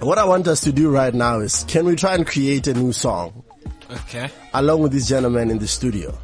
what 0.00 0.18
I 0.18 0.24
want 0.24 0.46
us 0.46 0.60
to 0.60 0.72
do 0.72 0.90
right 0.90 1.12
now 1.12 1.40
is, 1.40 1.64
can 1.66 1.86
we 1.86 1.96
try 1.96 2.14
and 2.14 2.24
create 2.26 2.68
a 2.68 2.74
new 2.74 2.92
song 2.92 3.41
Okay. 3.92 4.30
along 4.54 4.82
with 4.82 4.92
these 4.92 5.08
gentlemen 5.08 5.50
in 5.50 5.58
the 5.58 5.68
studio? 5.68 6.16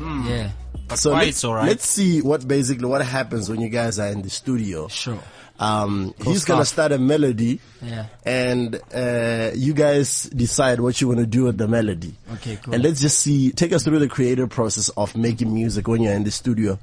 yeah. 0.00 0.50
So 0.94 1.10
quite 1.12 1.26
let's, 1.26 1.44
alright. 1.44 1.68
let's 1.68 1.86
see 1.86 2.20
what 2.20 2.46
basically 2.46 2.86
what 2.86 3.02
happens 3.04 3.48
when 3.48 3.60
you 3.60 3.68
guys 3.70 3.98
are 3.98 4.08
in 4.08 4.20
the 4.22 4.28
studio. 4.30 4.88
Sure. 4.88 5.18
Um, 5.58 6.12
he's 6.24 6.44
gonna 6.44 6.64
start 6.64 6.90
a 6.92 6.98
melody, 6.98 7.60
Yeah. 7.80 8.06
and 8.26 8.80
uh, 8.92 9.52
you 9.54 9.74
guys 9.74 10.24
decide 10.24 10.80
what 10.80 11.00
you 11.00 11.06
want 11.06 11.20
to 11.20 11.26
do 11.26 11.44
with 11.44 11.56
the 11.56 11.68
melody. 11.68 12.14
Okay, 12.34 12.58
cool. 12.62 12.74
And 12.74 12.82
let's 12.82 13.00
just 13.00 13.20
see, 13.20 13.52
take 13.52 13.72
us 13.72 13.84
through 13.84 14.00
the 14.00 14.08
creative 14.08 14.50
process 14.50 14.88
of 14.90 15.14
making 15.16 15.54
music 15.54 15.86
when 15.86 16.02
you're 16.02 16.14
in 16.14 16.24
the 16.24 16.32
studio. 16.32 16.72
Uh, 16.72 16.76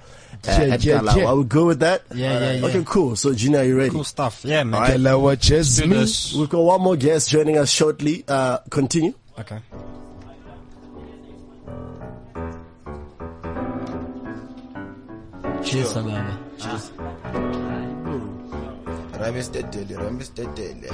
Yeah, 0.48 0.74
at 0.76 0.84
yeah, 0.86 1.00
Kalawa. 1.00 1.16
yeah. 1.18 1.26
Are 1.26 1.36
we 1.36 1.44
good 1.44 1.66
with 1.68 1.80
that? 1.82 2.04
Yeah, 2.16 2.40
yeah, 2.40 2.52
yeah. 2.54 2.66
Okay, 2.68 2.84
cool. 2.86 3.16
So, 3.18 3.34
Gina, 3.34 3.58
are 3.60 3.64
you 3.66 3.78
ready? 3.78 3.90
Cool 3.90 4.06
stuff. 4.06 4.46
Yeah, 4.46 4.64
man. 4.64 4.76
Alright. 4.76 4.98
Kalawa 5.00 5.24
Let's 5.26 5.48
do 5.48 5.56
Jazmee. 5.84 5.90
this. 5.90 6.34
We've 6.34 6.50
got 6.50 6.62
one 6.64 6.82
more 6.82 6.96
guest 6.96 7.30
joining 7.30 7.58
us 7.58 7.70
shortly. 7.70 8.24
Uh, 8.28 8.60
continue. 8.70 9.14
Okay. 9.38 9.60
Tissa, 15.70 16.02
Nana. 16.02 17.69
Rhyme 19.20 19.36
is 19.36 19.50
dead 19.50 19.70
daily, 19.72 19.96
rhyme 19.96 20.22
is 20.22 20.30
dead 20.30 20.56
daily. 20.56 20.88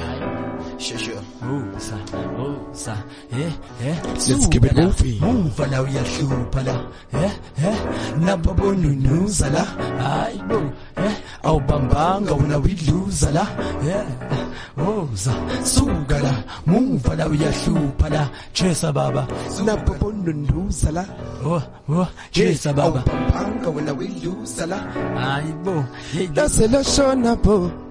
Let's 4.18 4.48
keep 4.48 4.66
it 4.66 4.76
moving. 4.76 5.20
Muva 5.22 5.68
la 5.70 5.82
uyahlupha 5.84 6.64
la, 6.66 6.76
eh, 7.14 7.32
eh. 7.62 7.78
Nababona 8.20 8.88
unuza 8.88 9.50
la, 9.50 9.64
hayi 10.02 10.40
bo, 10.50 10.58
eh. 10.98 11.16
Awubambanga 11.44 12.34
wena 12.34 12.58
uyidluza 12.60 13.32
la, 13.32 13.46
eh. 13.86 14.06
Musa, 14.78 15.34
suka 15.64 16.20
la, 16.20 16.44
muva 16.66 17.16
la 17.16 17.28
uyahlupha 17.28 18.10
la. 18.10 18.30
Chesa 18.54 18.92
baba, 18.92 19.28
nababona 19.64 20.32
unuza 20.32 20.92
la, 20.92 21.06
oh, 21.46 21.62
oh. 21.90 22.08
Chesa 22.32 22.74
baba. 22.74 23.04
Awubambanga 23.06 23.70
wena 23.70 23.94
uyidluza 23.94 24.66
la, 24.66 24.78
hayi 25.16 25.52
bo. 25.64 25.86
Laselashona 26.36 27.36
bo. 27.36 27.85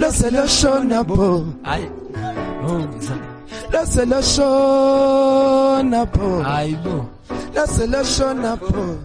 Lo 0.00 0.10
selo 0.10 0.46
shona 0.46 1.00
po. 1.04 1.44
Lo 3.72 3.82
selo 3.86 4.20
shona 4.22 6.02
po. 6.14 6.28
Lo 7.54 7.66
selo 7.66 7.98
לא 7.98 8.04
solutionable. 8.04 8.98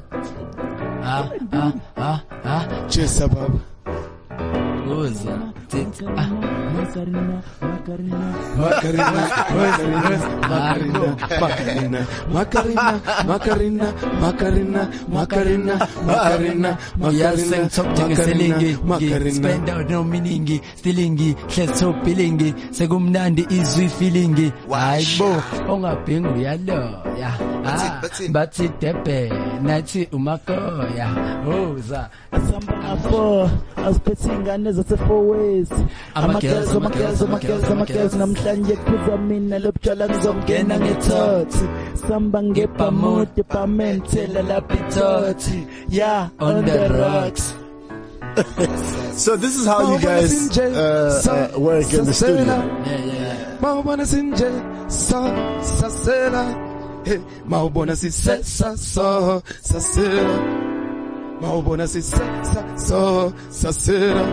Ah 1.04 1.30
ah 1.56 1.72
ah 1.96 2.20
solutionable. 2.46 2.66
צ'ה 2.90 3.08
סבבה 3.08 3.46
lo 4.90 4.98
shona 5.08 5.38
bo. 5.38 5.46
ah. 5.46 5.54
Chesa 5.70 6.06
baba. 6.06 6.38
Musa, 6.74 7.02
tit. 7.06 7.10
Macarena, 7.10 7.38
Macarena, 7.62 8.28
Macarena, 9.50 10.06
Macarena, 10.50 12.02
Macarena, 12.34 12.86
Macarena, 13.28 13.88
Macarena, 14.20 14.82
Macarena, 15.10 15.76
Macarena, 16.06 16.72
Uyaseng 17.02 17.70
top 17.70 17.88
njengesilingi 17.94 18.78
Macarena, 18.86 19.32
spenda 19.32 19.74
nominingi 19.90 20.62
stilingi 20.76 21.36
hlezi 21.56 21.74
top 21.80 21.96
bilingi 22.06 22.54
sekumnandi 22.72 23.46
izwi 23.50 23.88
feelingi 23.90 24.52
hayibo 24.72 25.32
ongabhingi 25.70 26.28
uyaloya 26.28 27.32
Bathi- 27.64 28.02
bathini? 28.02 28.34
bathi. 28.34 28.70
debe 28.80 29.30
nathi 29.62 30.08
umakoya. 30.12 31.08
Uza 31.48 32.10
Samba 32.32 33.50
asiphethe 33.88 34.34
ingane 34.34 34.72
zasefourways 34.72 35.70
yes 35.72 35.80
ama 36.16 36.40
girls 36.40 36.76
ama 36.76 36.90
girls 36.90 37.22
ama 37.22 37.40
girls 37.40 37.64
ama 37.64 37.86
girls 37.86 38.14
namhlanje 38.14 38.76
kuza 38.76 39.18
mina 39.18 39.60
lobutshala 39.60 40.10
ngizongena 40.10 40.80
ngethothi. 40.80 41.66
Samba 42.08 42.44
ngebhamude 42.44 43.44
bamenzela 43.44 44.42
lapha 44.42 44.76
ithothi 44.76 45.68
yeah 45.90 46.30
on 46.40 46.66
the 46.66 46.90
rocks. 46.90 47.54
So 49.20 49.36
this 49.36 49.56
is 49.60 49.66
how 49.66 49.92
you 49.92 50.00
guys 50.00 50.58
uh, 50.58 51.50
uh, 51.54 51.60
work 51.60 51.92
in 51.92 52.06
the 52.06 52.14
studio. 52.14 52.46
Mawubona 53.62 54.06
sinje 54.06 54.48
sa 57.10 57.16
sasela 57.16 57.18
hey 57.18 57.20
mawubona 57.48 57.96
sisesa 57.96 58.78
so 58.78 59.42
sasela 59.62 60.38
mawubona 61.42 61.88
sisesa 61.88 62.78
so 62.78 63.34
sasela 63.50 64.26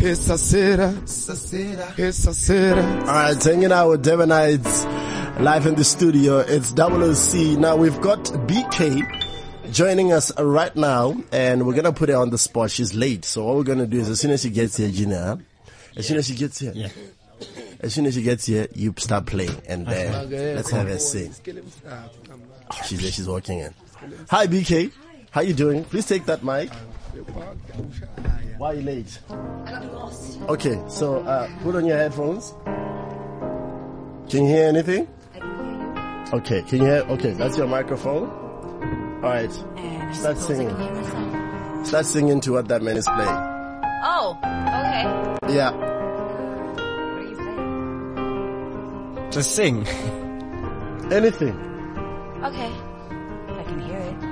hey 0.00 0.14
sasela 0.14 0.92
sasela 1.04 1.94
hey 1.96 2.12
sasela 2.12 3.00
All 3.00 3.14
right, 3.14 3.44
hanging 3.44 3.72
out 3.72 3.90
with 3.90 4.02
Devonites 4.04 4.84
live 5.40 5.66
in 5.66 5.74
the 5.74 5.84
studio. 5.84 6.38
It's 6.38 6.72
WC. 6.72 7.58
Now 7.58 7.76
we've 7.76 8.00
got 8.00 8.24
BK 8.48 9.02
joining 9.70 10.12
us 10.12 10.32
right 10.40 10.74
now, 10.74 11.14
and 11.30 11.66
we're 11.66 11.74
gonna 11.74 11.92
put 11.92 12.08
her 12.08 12.16
on 12.16 12.30
the 12.30 12.38
spot. 12.38 12.70
She's 12.70 12.94
late, 12.94 13.24
so 13.26 13.44
what 13.44 13.56
we're 13.56 13.64
gonna 13.64 13.86
do 13.86 13.98
is 14.00 14.08
as 14.08 14.20
soon 14.20 14.30
as 14.30 14.42
she 14.42 14.50
gets 14.50 14.78
here, 14.78 14.90
Gina, 14.90 15.22
huh? 15.22 15.36
as 15.96 16.06
soon 16.06 16.16
as 16.16 16.26
she 16.26 16.34
gets 16.34 16.58
here, 16.58 16.72
yeah. 16.74 16.88
As 17.80 17.94
soon 17.94 18.06
as 18.06 18.14
she 18.14 18.22
gets 18.22 18.46
here, 18.46 18.66
you 18.74 18.94
start 18.98 19.26
playing, 19.26 19.54
and 19.68 19.86
then 19.86 20.14
Okay, 20.26 20.54
let's 20.54 20.70
have 20.70 20.88
her 20.88 20.98
sing. 20.98 21.32
She's 22.86 23.00
there. 23.00 23.10
She's 23.12 23.28
walking 23.28 23.60
in. 23.60 23.74
Hi, 24.30 24.46
BK. 24.46 24.92
How 25.30 25.40
you 25.42 25.54
doing? 25.54 25.84
Please 25.84 26.06
take 26.06 26.24
that 26.26 26.42
mic. 26.42 26.70
Why 28.58 28.68
are 28.70 28.74
you 28.74 28.82
late? 28.82 29.18
I 29.30 29.34
got 29.70 29.92
lost. 29.94 30.38
Okay, 30.48 30.80
so 30.88 31.18
uh, 31.24 31.48
put 31.62 31.74
on 31.76 31.84
your 31.86 31.96
headphones. 31.96 32.54
Can 34.30 34.44
you 34.44 34.48
hear 34.48 34.68
anything? 34.68 35.08
Okay, 36.32 36.62
can 36.62 36.78
you 36.80 36.84
hear? 36.86 37.00
Okay, 37.10 37.32
that's 37.32 37.56
your 37.56 37.66
microphone. 37.68 38.28
All 39.22 39.30
right, 39.30 39.52
start 40.14 40.38
singing. 40.38 41.84
Start 41.84 42.06
singing 42.06 42.40
to 42.40 42.52
what 42.52 42.68
that 42.68 42.82
man 42.82 42.96
is 42.96 43.06
playing. 43.06 43.28
Oh, 44.08 44.36
okay. 44.42 45.54
Yeah, 45.54 45.70
Just 49.36 49.54
sing. 49.54 49.86
anything. 51.12 51.52
Okay. 52.42 52.72
I 52.72 53.62
can 53.64 53.80
hear 53.82 53.98
it. 53.98 54.25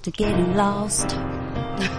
After 0.00 0.10
getting 0.12 0.56
lost. 0.56 1.14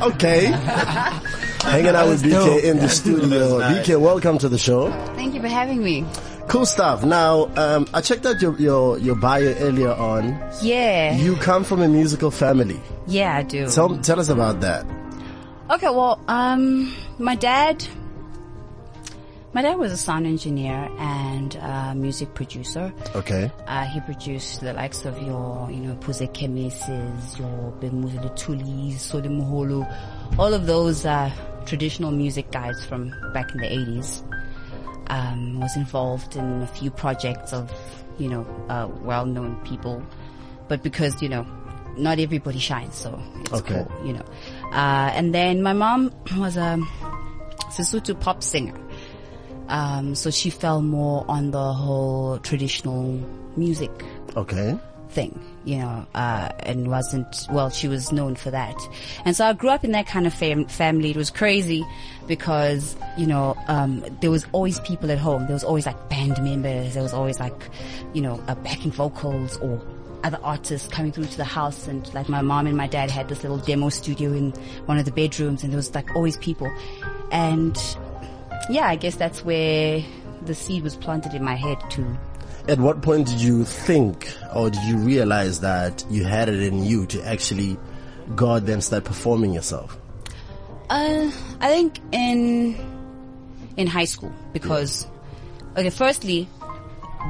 Okay. 0.02 0.46
Hanging 1.62 1.94
out 1.94 2.10
with 2.10 2.24
BK 2.24 2.32
dope. 2.32 2.64
in 2.64 2.78
the 2.78 2.90
studio. 2.90 3.60
nice. 3.60 3.88
BK, 3.88 4.02
welcome 4.02 4.40
to 4.40 4.50
the 4.50 4.58
show. 4.58 4.90
Thank 5.14 5.36
you 5.36 5.42
for 5.42 5.48
having 5.48 5.84
me. 5.84 6.04
Cool 6.48 6.66
stuff. 6.66 7.04
Now, 7.04 7.52
um, 7.56 7.86
I 7.94 8.02
checked 8.02 8.26
out 8.26 8.42
your, 8.42 8.58
your, 8.58 8.98
your 8.98 9.14
bio 9.14 9.54
earlier 9.60 9.92
on. 9.92 10.36
Yeah. 10.64 11.16
You 11.16 11.36
come 11.36 11.64
from 11.64 11.84
a 11.84 11.88
musical 11.88 12.32
family. 12.32 12.82
Yeah, 13.06 13.38
I 13.38 13.44
do. 13.44 13.68
Tell, 13.70 13.96
tell 14.00 14.20
us 14.20 14.30
about 14.30 14.62
that. 14.62 14.84
Okay, 15.70 15.90
well, 15.90 16.20
um, 16.28 16.96
my 17.20 17.36
dad, 17.36 17.86
my 19.62 19.68
dad 19.70 19.78
was 19.78 19.92
a 19.92 19.98
sound 19.98 20.26
engineer 20.26 20.90
and 20.98 21.54
a 21.58 21.94
music 21.94 22.34
producer. 22.34 22.92
Okay. 23.14 23.52
Uh, 23.68 23.84
he 23.86 24.00
produced 24.02 24.60
the 24.62 24.74
likes 24.74 25.06
of 25.06 25.16
your, 25.22 25.70
you 25.70 25.78
know, 25.82 25.94
Phuzekhemisi, 25.98 27.38
your 27.38 27.72
Bhekumuzi 27.80 28.18
Luthulis, 28.26 28.98
Solly 28.98 29.30
Moholo, 29.30 29.86
all 30.40 30.52
of 30.56 30.66
those, 30.66 31.06
uh, 31.06 31.32
traditional 31.68 32.10
music 32.10 32.50
guys 32.50 32.84
from 32.88 33.14
back 33.36 33.52
in 33.52 33.60
the 33.62 33.68
80s. 33.68 34.24
Um, 35.12 35.60
was 35.60 35.76
involved 35.78 36.36
in 36.36 36.64
a 36.64 36.68
few 36.68 36.90
projects 36.90 37.54
of, 37.54 37.72
you 38.18 38.30
know, 38.30 38.48
uh, 38.68 38.88
well-known 39.04 39.58
people. 39.64 40.02
But 40.70 40.82
because, 40.82 41.22
you 41.22 41.30
know, 41.30 41.46
not 41.98 42.18
everybody 42.18 42.58
shines, 42.58 42.96
so 42.96 43.22
it's 43.42 43.54
Okay. 43.54 43.86
cool, 43.88 44.08
you 44.08 44.14
know. 44.14 44.26
Uh, 44.72 45.12
and 45.14 45.36
then 45.36 45.62
my 45.62 45.74
mom 45.74 46.12
was 46.38 46.58
a 46.58 46.80
Sesotho 47.70 48.20
pop 48.20 48.42
singer. 48.42 48.74
Um, 49.72 50.14
so 50.16 50.30
she 50.30 50.50
fell 50.52 50.82
more 50.82 51.26
on 51.28 51.52
the 51.52 51.74
whole 51.74 52.38
traditional 52.40 53.20
music 53.58 53.90
Okay. 54.38 54.78
thing, 55.10 55.40
you 55.66 55.78
know, 55.78 56.06
uh, 56.14 56.50
and 56.60 56.88
wasn't, 56.90 57.48
well, 57.50 57.70
she 57.70 57.88
was 57.88 58.12
known 58.12 58.36
for 58.36 58.52
that. 58.52 58.76
And 59.26 59.36
so 59.36 59.46
I 59.46 59.54
grew 59.54 59.70
up 59.70 59.84
in 59.86 59.92
that 59.94 60.08
kind 60.08 60.28
of 60.28 60.34
fam- 60.34 60.68
family. 60.68 61.12
It 61.12 61.18
was 61.18 61.30
crazy 61.30 61.86
because, 62.28 62.96
you 63.18 63.26
know, 63.26 63.56
um, 63.68 64.04
there 64.22 64.30
was 64.30 64.46
always 64.52 64.80
people 64.82 65.10
at 65.10 65.18
home. 65.18 65.48
There 65.48 65.54
was 65.54 65.64
always 65.64 65.86
like 65.86 66.10
band 66.10 66.42
members. 66.44 66.94
There 66.94 67.04
was 67.04 67.14
always 67.14 67.40
like, 67.40 67.56
you 68.14 68.22
know, 68.22 68.44
uh, 68.48 68.56
backing 68.56 68.92
vocals 68.92 69.58
or 69.58 69.82
other 70.24 70.40
artists 70.44 70.88
coming 70.88 71.12
through 71.12 71.26
to 71.26 71.38
the 71.38 71.44
house. 71.46 71.88
And 71.88 72.14
like 72.14 72.28
my 72.30 72.42
mom 72.42 72.68
and 72.68 72.76
my 72.78 72.88
dad 72.88 73.10
had 73.10 73.28
this 73.30 73.42
little 73.42 73.58
demo 73.58 73.90
studio 73.90 74.34
in 74.34 74.52
one 74.86 74.98
of 74.98 75.06
the 75.06 75.12
bedrooms 75.12 75.64
and 75.64 75.72
there 75.72 75.78
was 75.78 75.94
like 75.96 76.14
always 76.16 76.38
people. 76.38 76.70
And 77.32 77.76
yeah, 78.72 78.88
I 78.88 78.96
guess 78.96 79.16
that's 79.16 79.44
where 79.44 80.04
the 80.46 80.56
seed 80.56 80.84
was 80.84 80.96
planted 80.96 81.34
in 81.34 81.44
my 81.44 81.56
head 81.56 81.78
too. 81.90 82.18
At 82.68 82.80
what 82.80 83.02
point 83.02 83.28
did 83.28 83.42
you 83.42 83.66
think 83.66 84.32
or 84.56 84.70
did 84.70 84.84
you 84.84 84.98
realize 84.98 85.60
that 85.62 86.06
you 86.10 86.24
had 86.24 86.48
it 86.50 86.62
in 86.62 86.84
you 86.84 87.06
to 87.08 87.24
actually 87.28 87.78
go 88.36 88.52
out 88.52 88.66
there 88.66 88.74
and 88.74 88.84
start 88.84 89.04
performing 89.04 89.54
yourself? 89.54 89.98
Uh, 90.90 91.32
I 91.60 91.68
think 91.70 92.00
in 92.12 92.76
in 93.78 93.88
high 93.88 94.06
school 94.06 94.32
because 94.54 95.08
okay, 95.78 95.90
firstly, 95.90 96.48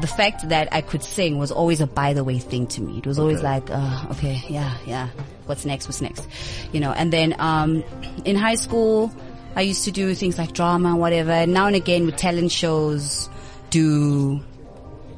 the 0.02 0.08
fact 0.08 0.50
that 0.50 0.68
I 0.74 0.82
could 0.82 1.04
sing 1.04 1.38
was 1.38 1.52
always 1.52 1.80
a 1.80 1.88
by 1.88 2.14
the 2.14 2.24
way 2.24 2.40
thing 2.40 2.68
to 2.68 2.82
me. 2.82 2.98
It 2.98 3.06
was 3.08 3.20
always 3.20 3.38
Okay. 3.40 3.48
like, 3.48 3.70
uh, 3.70 4.08
okay, 4.12 4.42
yeah, 4.50 4.76
yeah, 4.86 5.10
what's 5.46 5.64
next? 5.66 5.88
What's 5.88 6.02
next? 6.02 6.28
You 6.74 6.80
know. 6.80 6.92
And 6.92 7.14
then 7.14 7.36
um, 7.40 7.84
in 8.26 8.36
high 8.36 8.56
school, 8.56 9.10
I 9.56 9.62
used 9.62 9.84
to 9.86 9.92
do 9.92 10.14
things 10.16 10.38
like 10.38 10.54
drama 10.54 10.96
whatever. 10.96 11.32
And 11.32 11.54
now 11.54 11.68
and 11.68 11.76
again 11.76 12.06
with 12.06 12.16
talent 12.18 12.52
shows, 12.52 13.30
do 13.70 14.40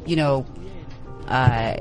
you 0.05 0.15
know, 0.15 0.45
uh, 1.27 1.77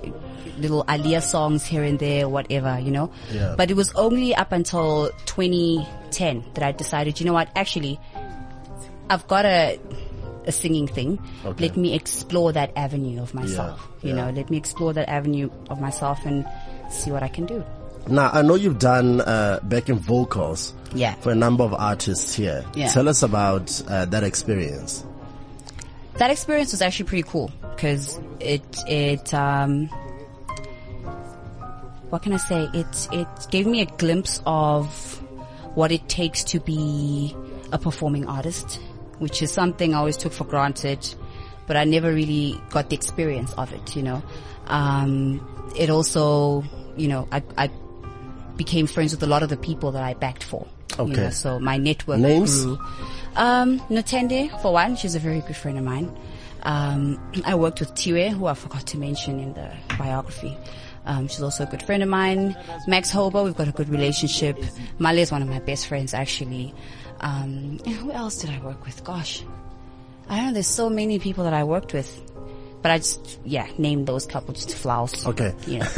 little 0.58 0.84
Aaliyah 0.84 1.22
songs 1.22 1.64
here 1.64 1.82
and 1.82 1.98
there, 1.98 2.28
whatever, 2.28 2.78
you 2.78 2.90
know. 2.90 3.10
Yeah. 3.32 3.54
But 3.56 3.70
it 3.70 3.74
was 3.74 3.92
only 3.94 4.34
up 4.34 4.52
until 4.52 5.10
2010 5.26 6.44
that 6.54 6.62
I 6.62 6.72
decided, 6.72 7.18
you 7.20 7.26
know 7.26 7.32
what, 7.32 7.48
actually, 7.56 7.98
I've 9.10 9.26
got 9.26 9.44
a, 9.44 9.80
a 10.46 10.52
singing 10.52 10.86
thing. 10.86 11.18
Okay. 11.44 11.68
Let 11.68 11.76
me 11.76 11.94
explore 11.94 12.52
that 12.52 12.72
avenue 12.76 13.20
of 13.20 13.34
myself. 13.34 13.80
Yeah, 14.02 14.10
You 14.10 14.16
yeah. 14.16 14.24
know, 14.26 14.30
let 14.32 14.50
me 14.50 14.56
explore 14.56 14.92
that 14.92 15.08
avenue 15.08 15.50
of 15.68 15.80
myself 15.80 16.24
and 16.24 16.46
see 16.90 17.10
what 17.10 17.22
I 17.22 17.28
can 17.28 17.46
do. 17.46 17.64
Now, 18.08 18.30
I 18.32 18.42
know 18.42 18.54
you've 18.56 18.78
done 18.78 19.20
uh, 19.20 19.60
backing 19.62 19.98
vocals 19.98 20.74
Yeah. 20.94 21.14
for 21.16 21.30
a 21.30 21.34
number 21.34 21.64
of 21.64 21.72
artists 21.74 22.34
here. 22.34 22.64
Yeah. 22.74 22.88
Tell 22.88 23.08
us 23.08 23.22
about 23.22 23.80
uh, 23.88 24.04
that 24.06 24.24
experience. 24.24 25.04
that 26.18 26.30
experience 26.30 26.72
was 26.72 26.82
actually 26.82 27.06
pretty 27.06 27.22
cool 27.26 27.50
because 27.74 28.20
it 28.38 28.62
it 28.86 29.32
um 29.32 29.88
what 32.10 32.22
can 32.22 32.32
I 32.34 32.36
say? 32.36 32.68
It 32.74 33.08
it 33.12 33.28
gave 33.50 33.66
me 33.66 33.80
a 33.80 33.86
glimpse 33.86 34.42
of 34.44 34.84
what 35.74 35.90
it 35.90 36.06
takes 36.08 36.44
to 36.52 36.60
be 36.60 37.34
a 37.72 37.78
performing 37.78 38.26
artist, 38.28 38.78
which 39.18 39.40
is 39.40 39.50
something 39.50 39.94
I 39.94 39.98
always 39.98 40.18
took 40.18 40.32
for 40.34 40.44
granted, 40.44 41.00
but 41.66 41.76
I 41.78 41.84
never 41.84 42.12
really 42.12 42.60
got 42.68 42.90
the 42.90 42.96
experience 42.96 43.52
of 43.54 43.72
it. 43.72 43.96
You 43.96 44.02
know, 44.02 44.22
um, 44.66 45.40
it 45.78 45.88
also 45.88 46.62
you 46.98 47.08
know 47.08 47.26
I 47.32 47.42
I 47.56 47.70
became 48.56 48.86
friends 48.86 49.12
with 49.12 49.22
a 49.22 49.26
lot 49.26 49.42
of 49.42 49.48
the 49.48 49.56
people 49.56 49.92
that 49.92 50.02
I 50.02 50.14
backed 50.14 50.44
for. 50.44 50.66
You 50.98 51.04
Okay. 51.04 51.12
know, 51.22 51.30
so 51.30 51.58
my 51.58 51.76
network 51.78 52.18
Names? 52.20 52.64
grew. 52.64 52.78
Um, 53.36 53.80
Notende, 53.88 54.50
for 54.60 54.72
one, 54.72 54.96
she's 54.96 55.14
a 55.14 55.18
very 55.18 55.40
good 55.40 55.56
friend 55.56 55.78
of 55.78 55.84
mine. 55.84 56.14
Um, 56.64 57.18
I 57.44 57.54
worked 57.54 57.80
with 57.80 57.94
Tiwe, 57.94 58.28
who 58.30 58.46
I 58.46 58.54
forgot 58.54 58.86
to 58.88 58.98
mention 58.98 59.40
in 59.40 59.54
the 59.54 59.70
biography. 59.98 60.56
Um, 61.06 61.26
she's 61.26 61.42
also 61.42 61.64
a 61.64 61.66
good 61.66 61.82
friend 61.82 62.02
of 62.02 62.08
mine. 62.08 62.54
Max 62.86 63.10
Hoba, 63.10 63.42
we've 63.42 63.56
got 63.56 63.66
a 63.68 63.72
good 63.72 63.88
relationship. 63.88 64.56
Male 65.00 65.18
is 65.18 65.32
one 65.32 65.42
of 65.42 65.48
my 65.48 65.58
best 65.60 65.86
friends, 65.88 66.14
actually. 66.14 66.72
Um, 67.20 67.80
and 67.84 67.94
who 67.94 68.12
else 68.12 68.36
did 68.38 68.50
I 68.50 68.60
work 68.60 68.84
with? 68.84 69.02
Gosh. 69.02 69.42
I 70.28 70.36
don't 70.36 70.46
know, 70.48 70.52
there's 70.52 70.66
so 70.68 70.88
many 70.88 71.18
people 71.18 71.42
that 71.44 71.52
I 71.54 71.64
worked 71.64 71.92
with. 71.92 72.20
But 72.82 72.90
I 72.90 72.98
just, 72.98 73.38
yeah, 73.44 73.68
named 73.78 74.06
those 74.08 74.26
couple 74.26 74.54
just 74.54 74.74
flouse. 74.74 75.24
Okay. 75.26 75.54
Yeah. 75.66 75.88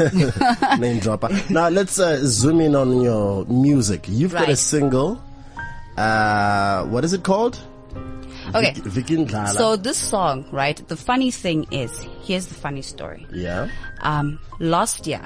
Name 0.79 0.99
dropper. 1.01 1.31
Now 1.51 1.69
let's 1.71 1.99
uh, 1.99 2.21
zoom 2.25 2.61
in 2.61 2.77
on 2.77 3.01
your 3.01 3.47
music. 3.47 4.05
You've 4.07 4.33
got 4.33 4.49
a 4.51 4.57
single. 4.57 5.19
Uh, 5.97 6.85
what 6.87 7.05
is 7.05 7.13
it 7.15 7.23
called? 7.25 7.59
Okay. 8.55 8.75
Vic- 8.77 9.31
So 9.49 9.77
this 9.77 9.97
song, 9.97 10.45
right? 10.53 10.77
The 10.89 10.97
funny 10.97 11.31
thing 11.31 11.67
is, 11.71 12.07
here's 12.23 12.47
the 12.47 12.55
funny 12.55 12.83
story. 12.83 13.27
yeah. 13.33 13.69
Um, 14.03 14.39
last 14.61 15.07
year, 15.07 15.23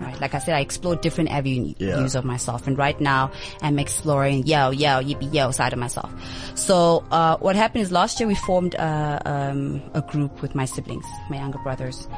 right? 0.00 0.18
Like 0.20 0.34
I 0.34 0.38
said, 0.38 0.54
I 0.54 0.60
explored 0.60 1.00
different 1.00 1.30
avenues 1.30 1.76
Yeah. 1.78 2.18
of 2.18 2.24
myself, 2.24 2.66
and 2.66 2.76
right 2.78 2.98
now 3.00 3.30
I'm 3.62 3.78
exploring 3.78 4.46
yo, 4.46 4.70
yo, 4.70 5.02
yippee, 5.02 5.32
yo 5.32 5.50
side 5.50 5.72
of 5.72 5.78
myself. 5.78 6.10
So, 6.54 7.04
uh, 7.10 7.36
what 7.38 7.56
happened 7.56 7.82
is 7.82 7.92
last 7.92 8.18
year 8.20 8.26
we 8.28 8.34
formed 8.34 8.74
a, 8.74 9.20
um, 9.24 9.82
a 9.94 10.02
group 10.02 10.42
with 10.42 10.54
my 10.54 10.64
siblings, 10.64 11.04
my 11.30 11.36
younger 11.36 11.58
brothers. 11.58 12.08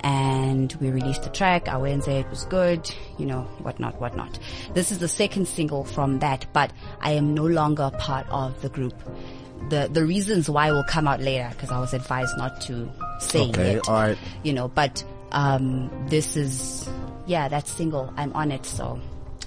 And 0.00 0.70
we 0.82 0.90
released 0.90 1.24
a 1.24 1.30
track, 1.30 1.66
our 1.66 1.88
said 2.02 2.26
it 2.26 2.28
was 2.30 2.44
good, 2.44 2.90
you 3.16 3.24
know, 3.24 3.42
whatnot, 3.62 3.98
whatnot. 4.02 4.38
This 4.74 4.92
is 4.92 4.98
the 4.98 5.08
second 5.08 5.48
single 5.48 5.82
from 5.84 6.18
that, 6.18 6.44
but 6.52 6.70
I 7.00 7.12
am 7.12 7.32
no 7.32 7.44
longer 7.46 7.90
part 7.98 8.26
of 8.28 8.60
the 8.60 8.68
group. 8.68 8.92
The, 9.70 9.88
the 9.90 10.04
reasons 10.04 10.50
why 10.50 10.70
will 10.72 10.84
come 10.84 11.08
out 11.08 11.20
later, 11.22 11.48
because 11.52 11.70
I 11.70 11.80
was 11.80 11.94
advised 11.94 12.36
not 12.36 12.60
to 12.62 12.86
say 13.18 13.48
Okay, 13.48 13.80
alright. 13.88 14.18
you 14.42 14.52
know, 14.52 14.68
but 14.68 15.02
um, 15.32 15.88
this 16.10 16.36
is, 16.36 16.86
yeah, 17.26 17.48
that 17.48 17.66
single. 17.68 18.12
I'm 18.16 18.32
on 18.32 18.52
it, 18.52 18.64
so 18.66 19.00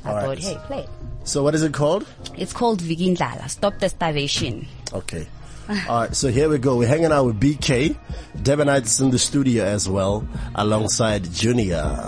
I 0.04 0.10
All 0.12 0.22
thought, 0.22 0.28
right. 0.30 0.40
hey, 0.40 0.58
play 0.66 0.80
it. 0.80 0.90
So 1.24 1.44
what 1.44 1.56
is 1.56 1.64
it 1.64 1.74
called? 1.74 2.06
It's 2.38 2.54
called 2.54 2.80
Vigindlala, 2.82 3.50
Stop 3.50 3.80
the 3.80 3.90
Starvation. 3.90 4.68
Okay. 4.94 5.28
All 5.90 6.02
right, 6.02 6.16
so 6.16 6.30
here 6.30 6.48
we 6.48 6.58
go. 6.60 6.78
We're 6.78 6.88
hanging 6.88 7.12
out 7.12 7.26
with 7.26 7.40
BK. 7.42 7.98
Debonite 8.38 8.86
is 8.86 9.00
in 9.02 9.10
the 9.12 9.20
studio 9.20 9.66
as 9.66 9.90
well, 9.90 10.26
alongside 10.56 11.30
Junior. 11.34 12.08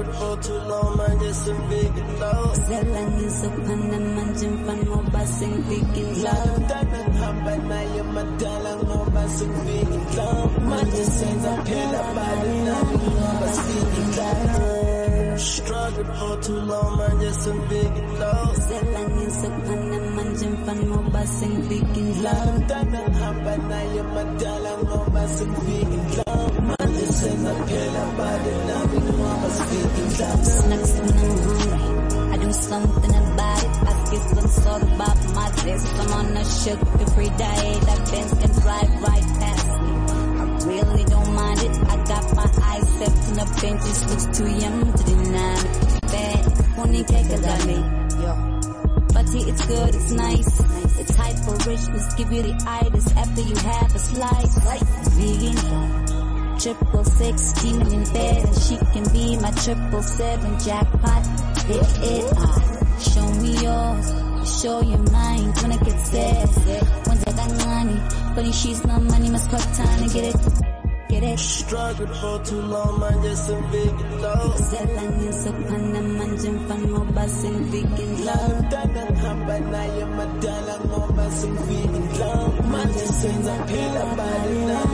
Struggled 0.00 0.16
for 0.16 0.42
too 0.42 0.58
long, 0.64 0.96
man, 0.96 1.18
just 1.20 1.48
a 1.48 1.54
big 1.68 1.96
low. 2.20 2.42
Selangisa 2.56 3.48
panamanjin 3.52 4.54
pan 4.64 4.80
mo 4.88 4.98
basing 5.12 5.56
bigin 5.68 6.10
Lahat 6.24 6.72
ng 6.88 7.12
hambal 7.20 7.60
na 7.68 7.80
yung 8.00 8.10
madalang 8.16 8.80
mo 8.88 8.98
basang 9.12 9.56
bigin 9.68 10.04
low. 10.16 10.40
Mandisenza 10.64 11.52
pela 11.68 12.02
bali 12.16 12.54
na 12.64 12.76
yung 12.80 13.36
basing 13.44 13.88
low. 14.16 15.36
Struggle 15.36 16.10
for 16.16 16.34
too 16.48 16.60
long, 16.64 16.90
man, 16.96 17.14
just 17.20 17.44
a 17.44 17.52
big 17.68 17.94
low. 18.16 18.44
Selangisa 18.56 19.48
panamanjin 19.68 20.54
pan 20.64 20.80
mo 20.88 21.00
basing 21.12 21.56
bigin 21.68 22.08
Lahat 22.24 22.88
ng 22.88 23.12
hambal 23.20 23.60
na 23.68 23.80
yung 23.92 24.10
madalang 24.16 24.82
mo 24.88 25.00
basang 25.12 25.54
bigin 25.68 26.04
low. 26.24 26.44
Mandisenza 26.72 27.52
pela 27.68 28.04
bali 28.16 28.54
na 28.64 28.76
yung 28.96 28.99
I 32.32 32.36
do 32.36 32.52
something 32.52 33.14
about 33.14 33.62
it. 33.62 33.70
I 33.88 34.04
skip 34.04 34.22
some 34.22 34.48
sort 34.48 34.82
about 34.82 35.18
my 35.34 35.50
this. 35.64 35.84
I'm 36.00 36.12
on 36.12 36.36
a 36.36 36.44
sugar 36.44 37.06
free 37.14 37.30
diet. 37.30 37.80
That 37.82 38.10
Benz 38.10 38.32
can 38.40 38.52
drive 38.60 39.02
right 39.02 39.26
past 39.40 39.66
me. 39.82 39.92
I 40.38 40.44
really 40.66 41.04
don't 41.04 41.34
mind 41.34 41.60
it. 41.62 41.76
I 41.88 41.96
got 42.04 42.34
my 42.36 42.48
eyes 42.62 42.88
set 42.98 43.10
on 43.10 43.34
the 43.34 43.46
bench. 43.60 43.82
This 43.82 44.00
looks 44.10 44.38
too 44.38 44.48
young 44.48 44.92
to 44.92 45.02
deny 45.04 45.54
it. 45.54 46.00
Bad. 46.02 46.40
Honey 46.76 47.04
cake 47.04 47.30
me. 47.66 47.78
Yo. 48.22 48.32
But 49.12 49.26
it's 49.34 49.66
good, 49.66 49.94
it's 49.94 50.10
nice. 50.12 50.60
It's 51.00 51.14
hyper 51.16 51.56
richness, 51.68 52.14
give 52.14 52.32
you 52.32 52.42
the 52.42 52.54
itis 52.66 53.06
after 53.16 53.40
you 53.42 53.56
have 53.56 53.94
a 53.94 53.98
slice. 53.98 54.64
Like 54.64 54.86
vegan, 55.10 55.99
triple 56.62 57.04
six, 57.04 57.52
demon 57.62 57.92
in 57.92 58.04
bed, 58.12 58.44
and 58.44 58.56
she 58.62 58.76
can 58.92 59.04
be 59.12 59.36
my 59.38 59.50
triple 59.52 60.02
seven 60.02 60.58
jackpot. 60.60 61.26
Hit 61.64 61.88
it, 62.04 62.32
ah. 62.36 62.96
Show 63.00 63.26
me 63.40 63.52
yours, 63.64 64.06
show 64.60 64.80
your 64.82 65.04
mine 65.10 65.52
when 65.60 65.72
I 65.72 65.78
get 65.78 65.98
sad. 66.00 66.48
Once 67.06 67.24
I 67.26 67.32
got 67.32 67.50
money, 67.66 67.98
funny 68.34 68.52
she's 68.52 68.84
no 68.84 69.00
money, 69.00 69.30
must 69.30 69.50
cut 69.50 69.66
time 69.74 70.06
to 70.06 70.14
get 70.14 70.34
it. 70.34 70.70
Get 71.10 71.22
it. 71.24 71.38
Struggled 71.40 72.16
for 72.16 72.38
too 72.44 72.62
long, 72.62 73.00
man, 73.00 73.22
just 73.22 73.50
a 73.50 73.56
big 73.72 73.94
low. 74.22 74.54
Selangin 74.62 75.34
sa 75.34 75.50
panamanjin 75.50 76.56
pan 76.70 76.82
mo 76.86 77.02
basing 77.10 77.60
bigin 77.74 78.12
Lahat 78.22 78.90
ng 78.94 79.14
hambal 79.18 79.62
na 79.74 79.82
yung 79.98 80.12
madalang 80.14 80.84
mo 80.86 81.02
basang 81.10 81.58
bigin 81.66 82.06
low. 82.14 82.42
Mandisenza 82.62 83.54
pela 83.66 84.04
bali 84.14 84.54
na 84.54 84.70
yung 84.70 84.70
basing 84.70 84.89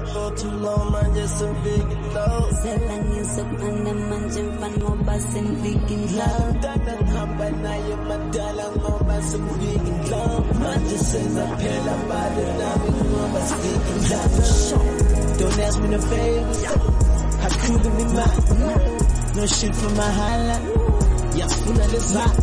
for 0.00 0.28
too 0.36 0.50
long, 0.50 0.92
man, 0.92 1.14
just 1.14 1.42
a 1.42 1.48
big 1.64 1.88
low. 2.14 2.38
Selangin 2.62 3.26
sa 3.26 3.42
panamanjin 3.60 4.48
pan 4.60 4.72
mo 4.80 4.92
basing 5.04 5.52
bigin 5.62 6.02
Lahat 6.16 6.80
ng 6.86 7.04
hambal 7.12 7.54
na 7.60 7.72
yung 7.88 8.02
madalang 8.08 8.74
mo 8.80 8.92
basang 9.04 9.46
bigin 9.60 9.98
low. 10.08 10.32
Mandisenza 10.56 11.44
pela 11.58 11.94
bali 12.08 12.46
na 12.56 12.70
yung 12.88 13.30
basing 13.36 13.82
low. 14.08 15.02
Don't 15.38 15.58
ask 15.60 15.76
me 15.82 15.88
no 15.88 16.00
favors. 16.00 16.60
I 17.42 17.48
couldn't 17.58 17.94
be 17.98 18.04
mine. 18.16 18.42
No 19.34 19.44
shit 19.46 19.74
from 19.74 19.92
my 19.96 20.10
highlight. 20.10 20.64
Yeah, 21.34 21.48
full 21.48 21.80
of 21.80 21.90
vibe. 21.90 22.36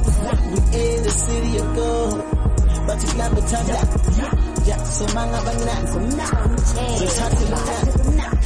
We 0.49 0.59
in 0.81 1.03
the 1.03 1.13
city 1.13 1.57
of 1.57 1.67
gold. 1.75 2.17
But 2.85 2.97
it's 3.03 3.15
not 3.15 3.31
the 3.37 3.41
time 3.41 3.67
that. 3.69 4.58
Yeah, 4.69 4.77
so 4.85 5.01
mga 5.17 5.39
banana. 5.49 5.97
So 6.61 7.05
talk 7.17 7.31
to 7.33 7.45
the 7.49 7.57
top. 7.57 7.98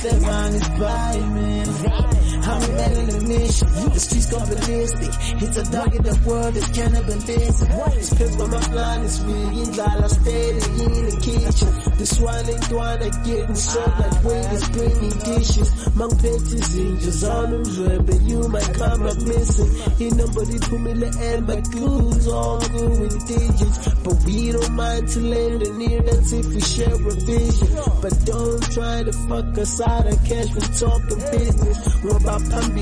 That 0.04 0.22
man 0.22 0.54
is 0.54 0.68
by 0.68 1.18
man. 1.32 2.14
I'm 2.44 2.62
a 2.62 2.68
man 2.76 2.92
in 2.92 3.08
the 3.08 3.22
mission. 3.24 3.68
The 3.94 4.00
streets 4.04 4.28
go 4.28 4.40
ballistic. 4.44 5.14
It's 5.42 5.56
a 5.56 5.64
dog 5.72 5.96
in 5.96 6.04
the 6.04 6.16
world 6.28 6.54
that's 6.54 6.68
cannibalistic. 6.76 8.04
Spills 8.04 8.36
by 8.36 8.48
my 8.48 8.68
blind 8.68 9.06
is 9.06 9.24
million 9.24 9.72
dollar 9.72 10.10
steady 10.10 10.60
in 10.84 11.02
the 11.08 11.16
kitchen. 11.24 11.72
This 11.96 12.20
one 12.20 12.50
ain't 12.52 12.68
the 12.68 12.76
one 12.76 13.00
that 13.00 13.16
getting 13.24 13.56
served 13.56 14.00
like 14.04 14.24
waiters 14.28 14.66
bringing 14.76 15.18
dishes. 15.24 15.70
Mang 15.96 16.16
bitches 16.20 16.72
angels 16.84 17.24
on 17.24 17.52
them 17.52 17.64
red, 17.64 18.06
but 18.06 18.22
you 18.28 18.40
might 18.50 18.74
come 18.76 19.04
up 19.08 19.20
missing. 19.24 19.72
Ain't 20.04 20.16
nobody 20.20 20.60
put 20.60 20.82
me 20.84 20.94
the 21.00 21.12
end, 21.32 21.48
but 21.48 21.64
clues 21.72 22.28
all 22.28 22.60
with 22.60 23.24
digits. 23.24 23.78
But 24.04 24.20
we 24.28 24.52
don't 24.52 24.74
mind 24.76 25.08
to 25.16 25.20
lend 25.22 25.64
an 25.64 25.80
ear, 25.80 26.02
that's 26.02 26.32
if 26.34 26.46
we 26.52 26.60
share 26.60 26.92
a 26.92 27.16
vision. 27.24 27.72
But 28.04 28.14
don't 28.26 28.64
try 28.74 29.04
to 29.04 29.14
fuck 29.32 29.58
us 29.64 29.80
out 29.80 29.93
gotta 29.94 30.16
catch 30.28 30.50
me 30.56 30.62
talking 30.80 31.22
business. 31.32 31.78
Roba 32.04 32.36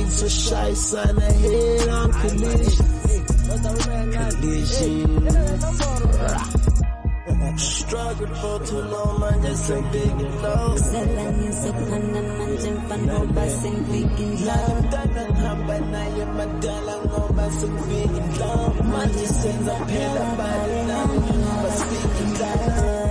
so 0.09 0.27
shy 0.27 0.73
so 0.73 1.01
a 1.01 1.31
hit 1.43 1.89
on 1.89 2.11
collision. 2.21 2.85
Collision. 4.15 5.07
Struggled 7.57 8.37
for 8.37 8.57
too 8.65 8.81
long, 8.93 9.19
man, 9.19 9.41
just 9.41 9.69
a 9.69 9.81
big 9.91 10.19
low. 10.41 10.75
Selling 10.77 11.37
music, 11.37 11.75
man, 11.75 12.15
I'm 12.15 12.27
managing 12.39 12.81
fun, 12.87 13.05
no 13.05 13.19
busing, 13.35 13.79
big 13.91 14.19
in 14.19 14.45
love. 14.45 14.89
Diamond 14.91 15.37
hamba, 15.37 15.79
now 15.81 16.15
you're 16.15 16.33
my 16.37 16.45
darling, 16.61 17.03
no 17.11 17.21
busing, 17.37 17.75
big 17.89 18.13
in 18.21 18.39
love. 18.39 18.87
Man, 18.87 19.09
just 19.11 19.41
sends 19.41 19.67
a 19.67 19.85
pill, 19.85 20.17
I'm 20.23 20.37
biting 20.37 20.91
up, 20.91 21.09
but 21.61 21.73
speaking 21.81 22.33
like 22.39 23.10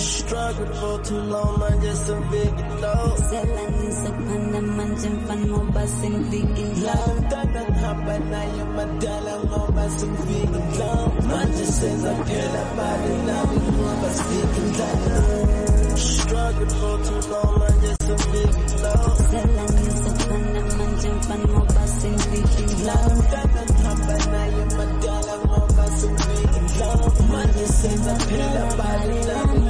struggled 0.00 0.74
for 0.76 0.96
too 1.04 1.20
long, 1.20 1.58
man, 1.60 1.80
just 1.82 2.08
a 2.08 2.16
vegan 2.32 2.80
low. 2.80 3.14
Selling 3.16 3.92
sa 3.92 4.10
panaman, 4.16 4.90
dyan 4.96 5.16
fan 5.26 5.40
mo 5.50 5.60
ba 5.74 5.84
sing 5.86 6.18
vegan 6.30 6.70
low? 6.80 7.04
Lang 7.04 7.20
tanang 7.30 7.72
haba 7.84 8.16
na 8.32 8.40
yung 8.56 8.72
madala 8.76 9.34
mo 9.50 9.62
ba 9.76 9.84
sing 9.92 10.16
vegan 10.24 10.66
low? 10.80 11.00
Man, 11.28 11.48
just 11.52 11.74
says 11.80 12.04
I 12.04 12.14
feel 12.24 12.54
about 12.64 13.00
it, 13.10 13.20
now 13.28 13.44
you 13.52 13.60
know 13.60 13.92
ba 14.00 14.10
vegan 14.30 14.68
low. 14.76 15.96
Struggled 16.00 16.72
for 16.80 16.96
too 17.04 17.20
long, 17.28 17.52
man, 17.60 17.76
just 17.84 18.08
a 18.08 18.16
vegan 18.32 18.72
low. 18.80 19.04
Selling 19.30 19.76
sa 20.00 20.10
panaman, 20.24 20.90
dyan 21.00 21.18
fan 21.28 21.42
mo 21.52 21.62
ba 21.68 21.84
sing 22.00 22.16
vegan 22.30 22.70
low? 22.88 22.88
Lang 22.88 23.18
tanang 23.32 23.74
haba 23.84 24.16
na 24.32 24.42
yung 24.56 24.72
madala 24.80 25.34
mo 25.44 25.60
ba 25.76 25.86
sing 26.00 26.16
vegan 26.16 26.66
low? 26.80 27.00
Man, 27.30 27.48
just 27.52 27.74
says 27.84 28.04
I 28.08 28.16
feel 28.24 28.56
about 28.64 29.08
it, 29.12 29.24
now 29.28 29.69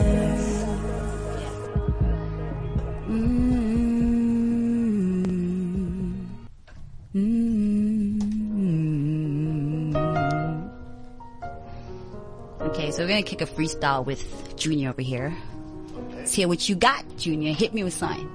so 13.01 13.05
we're 13.05 13.13
gonna 13.13 13.23
kick 13.23 13.41
a 13.41 13.47
freestyle 13.47 14.05
with 14.05 14.55
Junior 14.57 14.89
over 14.89 15.01
here. 15.01 15.35
Let's 16.11 16.33
hear 16.33 16.47
what 16.47 16.69
you 16.69 16.75
got, 16.75 17.03
Junior. 17.17 17.51
Hit 17.51 17.73
me 17.73 17.83
with 17.83 17.93
something. 17.93 18.27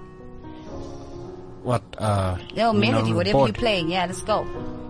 What? 1.63 1.83
Uh. 1.97 2.37
No, 2.57 2.73
melody, 2.73 3.13
whatever 3.13 3.45
you're 3.45 3.53
playing. 3.53 3.93
Yeah, 3.93 4.07
let's 4.07 4.23
go. 4.23 4.45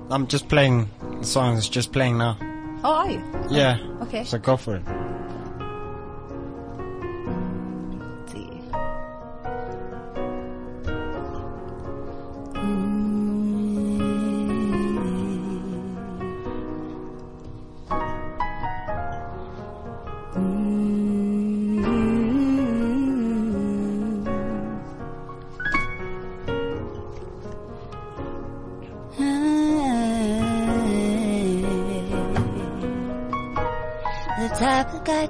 I'm 0.08 0.28
just 0.28 0.48
playing 0.48 0.88
the 1.18 1.26
song. 1.26 1.60
Just 1.60 1.92
playing 1.92 2.16
now. 2.16 2.38
Oh, 2.84 2.94
are 2.94 3.10
you? 3.10 3.22
Yeah. 3.50 3.78
Okay. 4.00 4.24
So 4.24 4.38
go 4.38 4.56
for 4.56 4.76
it. 4.76 5.05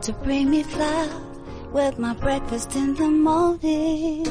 To 0.07 0.13
bring 0.13 0.51
me 0.51 0.63
flowers 0.63 1.11
with 1.73 1.99
my 1.99 2.15
breakfast 2.15 2.77
in 2.77 2.95
the 2.95 3.09
morning. 3.09 4.23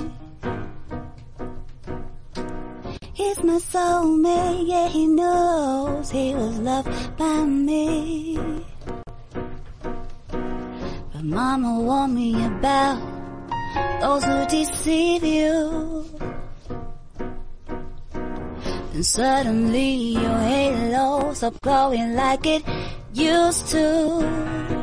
He's 3.11 3.43
my 3.43 3.59
soulmate, 3.59 4.69
yeah, 4.69 4.87
he 4.87 5.05
knows 5.05 6.09
he 6.09 6.33
was 6.33 6.59
loved 6.59 7.17
by 7.17 7.43
me. 7.43 8.39
But 11.11 11.23
mama 11.23 11.81
warned 11.81 12.15
me 12.15 12.45
about 12.45 12.97
those 13.99 14.23
who 14.23 14.45
deceive 14.45 15.25
you. 15.25 16.05
And 18.93 19.05
suddenly 19.05 19.91
your 20.23 20.39
halo 20.39 21.33
stopped 21.33 21.61
glowing 21.61 22.15
like 22.15 22.45
it 22.45 22.63
used 23.13 23.67
to. 23.71 24.74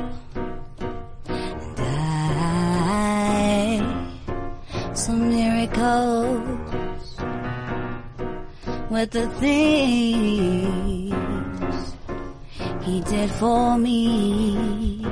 Some 5.03 5.29
miracles 5.29 7.17
with 8.89 9.11
the 9.11 9.27
things 9.41 11.13
he 12.85 13.01
did 13.01 13.31
for 13.33 13.77
me. 13.79 15.05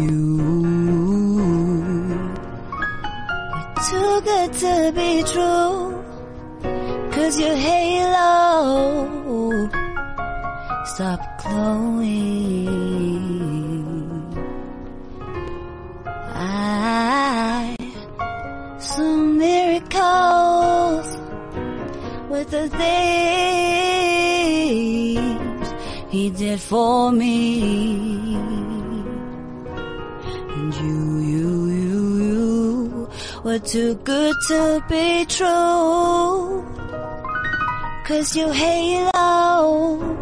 You 0.00 0.40
were 3.52 3.68
too 3.90 4.14
good 4.30 4.50
to 4.64 4.92
be 4.96 5.22
true. 5.32 6.02
Cause 7.12 7.38
your 7.38 7.56
halo 7.56 8.24
stopped 10.86 11.44
glowing. 11.44 12.83
The 22.50 22.68
things 22.68 24.14
he 26.10 26.30
did 26.30 26.60
for 26.60 27.12
me. 27.12 28.36
And 30.56 30.74
you, 30.74 31.18
you, 31.18 31.66
you, 31.66 32.16
you 32.24 33.08
were 33.42 33.58
too 33.58 33.94
good 33.96 34.34
to 34.48 34.84
be 34.88 35.24
true. 35.26 36.64
Cause 38.04 38.36
your 38.36 38.52
halo 38.52 40.13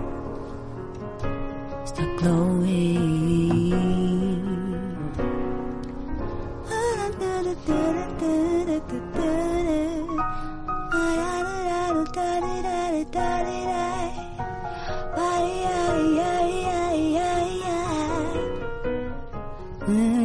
Mm. 19.89 20.22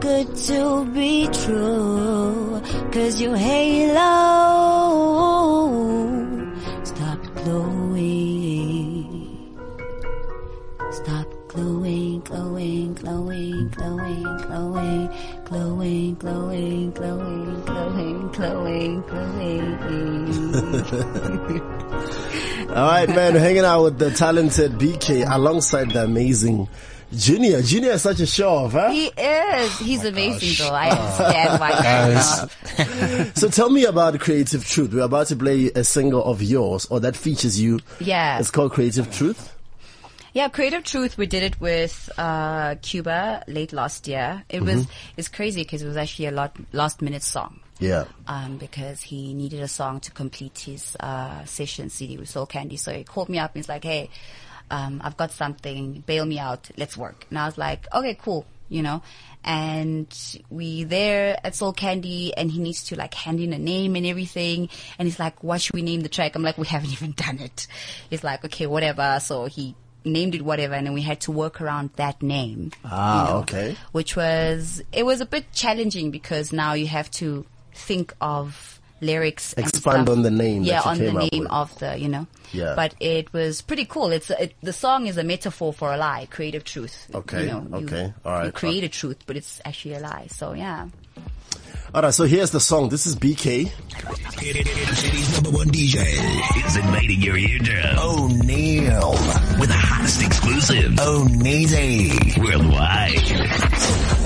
Good 0.00 0.34
to 0.34 0.84
be 0.94 1.28
true. 1.28 2.60
Cause 2.90 3.20
your 3.20 3.36
halo 3.36 4.00
stopped 6.84 7.34
glowing. 7.34 9.06
Stop 10.90 11.26
glowing, 11.48 12.20
glowing, 12.20 12.94
glowing, 12.94 13.68
glowing, 13.68 14.22
glowing, 14.38 15.10
glowing, 15.44 16.14
glowing, 16.14 16.90
glowing, 16.92 17.60
glowing, 17.62 18.30
glowing, 18.32 19.02
glowing. 19.02 20.30
All 22.70 22.86
right, 22.86 23.08
man. 23.08 23.34
Hanging 23.34 23.64
out 23.64 23.82
with 23.82 23.98
the 23.98 24.10
talented 24.10 24.72
BK 24.72 25.30
alongside 25.30 25.90
the 25.90 26.04
amazing 26.04 26.68
Junior, 27.14 27.60
Junior 27.62 27.90
is 27.92 28.02
such 28.02 28.20
a 28.20 28.26
show 28.26 28.50
off, 28.50 28.72
huh? 28.72 28.90
He 28.90 29.06
is. 29.06 29.78
He's 29.78 30.04
amazing, 30.04 30.64
though. 30.64 30.72
I 30.74 30.90
understand 30.90 31.60
why. 31.60 31.70
Yes. 33.30 33.34
so 33.38 33.48
tell 33.48 33.68
me 33.70 33.84
about 33.84 34.18
Creative 34.20 34.64
Truth. 34.64 34.92
We're 34.94 35.00
about 35.02 35.26
to 35.28 35.36
play 35.36 35.66
a 35.74 35.82
single 35.82 36.22
of 36.24 36.40
yours, 36.42 36.86
or 36.86 37.00
that 37.00 37.16
features 37.16 37.60
you. 37.60 37.80
Yeah. 37.98 38.38
It's 38.38 38.50
called 38.50 38.72
Creative 38.72 39.10
Truth. 39.12 39.56
Yeah, 40.32 40.48
Creative 40.48 40.84
Truth. 40.84 41.18
We 41.18 41.26
did 41.26 41.42
it 41.42 41.60
with 41.60 42.08
uh, 42.16 42.76
Cuba 42.82 43.42
late 43.48 43.72
last 43.72 44.06
year. 44.06 44.44
It 44.48 44.62
was 44.62 44.86
Mhm. 44.86 44.90
it's 45.16 45.26
crazy 45.28 45.62
because 45.62 45.82
it 45.82 45.88
was 45.88 45.96
actually 45.96 46.26
a 46.26 46.30
lot 46.30 46.54
last 46.72 47.02
minute 47.02 47.24
song. 47.24 47.58
Yeah. 47.80 48.04
Um, 48.28 48.56
because 48.58 49.00
he 49.00 49.34
needed 49.34 49.60
a 49.62 49.66
song 49.68 49.98
to 50.00 50.12
complete 50.12 50.56
his 50.60 50.96
uh, 51.00 51.44
session 51.46 51.90
CD 51.90 52.16
with 52.18 52.28
Soul 52.28 52.46
Candy. 52.46 52.76
So 52.76 52.92
he 52.92 53.02
called 53.02 53.28
me 53.28 53.38
up 53.40 53.52
and 53.54 53.58
he's 53.64 53.68
like, 53.68 53.82
"Hey, 53.82 54.10
um, 54.70 55.00
I've 55.04 55.16
got 55.16 55.30
something. 55.32 56.02
Bail 56.06 56.24
me 56.24 56.38
out. 56.38 56.70
Let's 56.76 56.96
work." 56.96 57.26
And 57.30 57.38
I 57.38 57.46
was 57.46 57.58
like, 57.58 57.86
"Okay, 57.92 58.16
cool." 58.20 58.46
You 58.68 58.82
know, 58.82 59.02
and 59.44 60.06
we 60.48 60.84
there 60.84 61.36
at 61.42 61.54
Soul 61.56 61.72
Candy, 61.72 62.32
and 62.36 62.50
he 62.50 62.60
needs 62.60 62.84
to 62.84 62.96
like 62.96 63.14
hand 63.14 63.40
in 63.40 63.52
a 63.52 63.58
name 63.58 63.96
and 63.96 64.06
everything. 64.06 64.68
And 64.98 65.08
he's 65.08 65.18
like, 65.18 65.42
"What 65.42 65.60
should 65.60 65.74
we 65.74 65.82
name 65.82 66.02
the 66.02 66.08
track?" 66.08 66.36
I'm 66.36 66.42
like, 66.42 66.56
"We 66.58 66.66
haven't 66.66 66.92
even 66.98 67.12
done 67.12 67.38
it." 67.40 67.66
He's 68.10 68.22
like, 68.22 68.44
"Okay, 68.44 68.66
whatever." 68.66 69.18
So 69.20 69.46
he 69.46 69.74
named 70.04 70.34
it 70.34 70.42
whatever, 70.42 70.74
and 70.74 70.86
then 70.86 70.94
we 70.94 71.02
had 71.02 71.20
to 71.22 71.30
work 71.32 71.60
around 71.60 71.90
that 71.96 72.22
name 72.22 72.72
Ah, 72.84 73.26
you 73.26 73.32
know, 73.34 73.38
okay. 73.40 73.76
which 73.92 74.16
was 74.16 74.82
it 74.92 75.04
was 75.04 75.20
a 75.20 75.26
bit 75.26 75.52
challenging 75.52 76.10
because 76.10 76.52
now 76.52 76.72
you 76.72 76.86
have 76.86 77.10
to 77.10 77.44
think 77.74 78.14
of 78.20 78.79
lyrics 79.00 79.52
and 79.54 79.66
Expand 79.66 80.06
stuff. 80.06 80.16
on 80.16 80.22
the 80.22 80.30
name 80.30 80.62
yeah 80.62 80.82
you 80.84 80.90
on 80.90 80.96
came 80.98 81.14
the 81.14 81.28
name 81.32 81.46
of 81.48 81.76
the 81.78 81.98
you 81.98 82.08
know 82.08 82.26
Yeah. 82.52 82.74
but 82.76 82.94
it 83.00 83.32
was 83.32 83.62
pretty 83.62 83.84
cool 83.86 84.12
it's 84.12 84.30
it, 84.30 84.54
the 84.62 84.72
song 84.72 85.06
is 85.06 85.16
a 85.16 85.24
metaphor 85.24 85.72
for 85.72 85.92
a 85.92 85.96
lie 85.96 86.26
creative 86.30 86.64
truth 86.64 87.08
Okay, 87.14 87.42
you 87.42 87.46
know, 87.48 87.66
you- 87.78 87.86
okay, 87.86 88.12
all 88.24 88.32
right. 88.32 88.42
you 88.44 88.48
uh, 88.48 88.52
create 88.52 88.84
a 88.84 88.88
truth 88.88 89.18
but 89.26 89.36
it's 89.36 89.60
actually 89.64 89.94
a 89.94 90.00
lie 90.00 90.26
so 90.30 90.52
yeah 90.52 90.88
All 91.92 92.02
right, 92.02 92.14
so 92.14 92.22
here's 92.24 92.52
the 92.52 92.60
song. 92.60 92.88
This 92.88 93.04
is 93.04 93.16
BK. 93.16 93.66
City's 94.94 95.32
number 95.34 95.50
one 95.50 95.66
DJ 95.74 95.98
is 96.64 96.76
invading 96.76 97.20
your 97.20 97.36
eardrum. 97.36 97.98
O'Neal 97.98 99.10
with 99.58 99.68
the 99.68 99.74
hottest 99.74 100.22
exclusive. 100.22 100.94
O'Neasy 101.00 102.14
worldwide. 102.40 104.19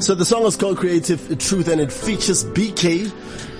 So 0.00 0.16
the 0.16 0.24
song 0.24 0.44
is 0.44 0.56
called 0.56 0.78
Creative 0.78 1.38
Truth 1.38 1.68
and 1.68 1.80
it 1.80 1.92
features 1.92 2.44
BK 2.44 3.10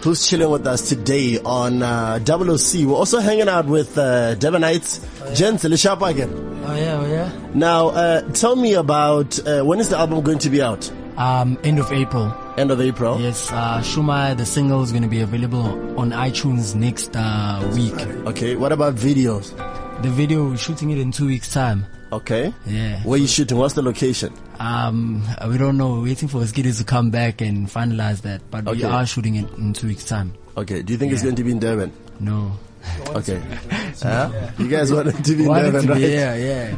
who's 0.02 0.28
chilling 0.28 0.50
with 0.50 0.66
us 0.66 0.88
today 0.88 1.38
on 1.38 1.80
uh, 1.80 2.18
OC. 2.28 2.86
We're 2.88 2.96
also 2.96 3.20
hanging 3.20 3.48
out 3.48 3.66
with 3.66 3.96
uh, 3.96 4.34
Durban 4.34 4.62
Nyts. 4.62 5.36
Gents, 5.36 5.62
Lishapa 5.62 6.10
again. 6.10 6.49
Oh 6.70 6.76
yeah, 6.76 7.00
oh 7.00 7.06
yeah. 7.06 7.32
Now, 7.52 7.88
uh, 7.88 8.20
tell 8.30 8.54
me 8.54 8.74
about 8.74 9.44
uh, 9.44 9.64
when 9.64 9.80
is 9.80 9.88
the 9.88 9.98
album 9.98 10.22
going 10.22 10.38
to 10.38 10.50
be 10.50 10.62
out? 10.62 10.88
Um, 11.16 11.58
end 11.64 11.80
of 11.80 11.90
April. 11.90 12.32
End 12.56 12.70
of 12.70 12.80
April. 12.80 13.20
Yes, 13.20 13.50
uh, 13.50 13.80
Shuma, 13.80 14.36
the 14.36 14.46
single 14.46 14.80
is 14.84 14.92
going 14.92 15.02
to 15.02 15.08
be 15.08 15.20
available 15.20 15.98
on 15.98 16.12
iTunes 16.12 16.76
next 16.76 17.16
uh, 17.16 17.68
week. 17.74 18.00
Okay, 18.28 18.54
what 18.54 18.70
about 18.70 18.94
videos? 18.94 19.50
The 20.02 20.10
video, 20.10 20.48
we're 20.48 20.58
shooting 20.58 20.90
it 20.90 20.98
in 20.98 21.10
two 21.10 21.26
weeks' 21.26 21.52
time. 21.52 21.86
Okay. 22.12 22.54
Yeah. 22.66 23.02
Where 23.02 23.18
you 23.18 23.26
shooting? 23.26 23.58
What's 23.58 23.74
the 23.74 23.82
location? 23.82 24.32
Um, 24.60 25.24
we 25.48 25.58
don't 25.58 25.76
know. 25.76 25.94
We're 25.94 26.04
waiting 26.04 26.28
for 26.28 26.46
Skiddy 26.46 26.72
to 26.72 26.84
come 26.84 27.10
back 27.10 27.40
and 27.40 27.66
finalize 27.66 28.22
that. 28.22 28.48
But 28.48 28.64
we 28.66 28.84
are 28.84 29.06
shooting 29.06 29.34
it 29.34 29.50
in 29.58 29.72
two 29.72 29.88
weeks' 29.88 30.04
time. 30.04 30.34
Okay. 30.56 30.82
Do 30.82 30.92
you 30.92 30.98
think 31.00 31.12
it's 31.12 31.24
going 31.24 31.34
to 31.34 31.42
be 31.42 31.50
in 31.50 31.58
Durban? 31.58 31.92
No. 32.20 32.52
Okay. 33.08 33.40
Huh? 34.02 34.30
You 34.58 34.68
guys 34.68 34.92
want 34.92 35.08
it 35.08 35.24
to 35.24 35.34
be 35.36 35.42
in 35.42 35.48
Want 35.48 35.66
it 35.66 35.72
to 35.72 35.82
be, 35.82 35.88
right? 35.88 36.00
yeah, 36.00 36.34
yeah. 36.36 36.76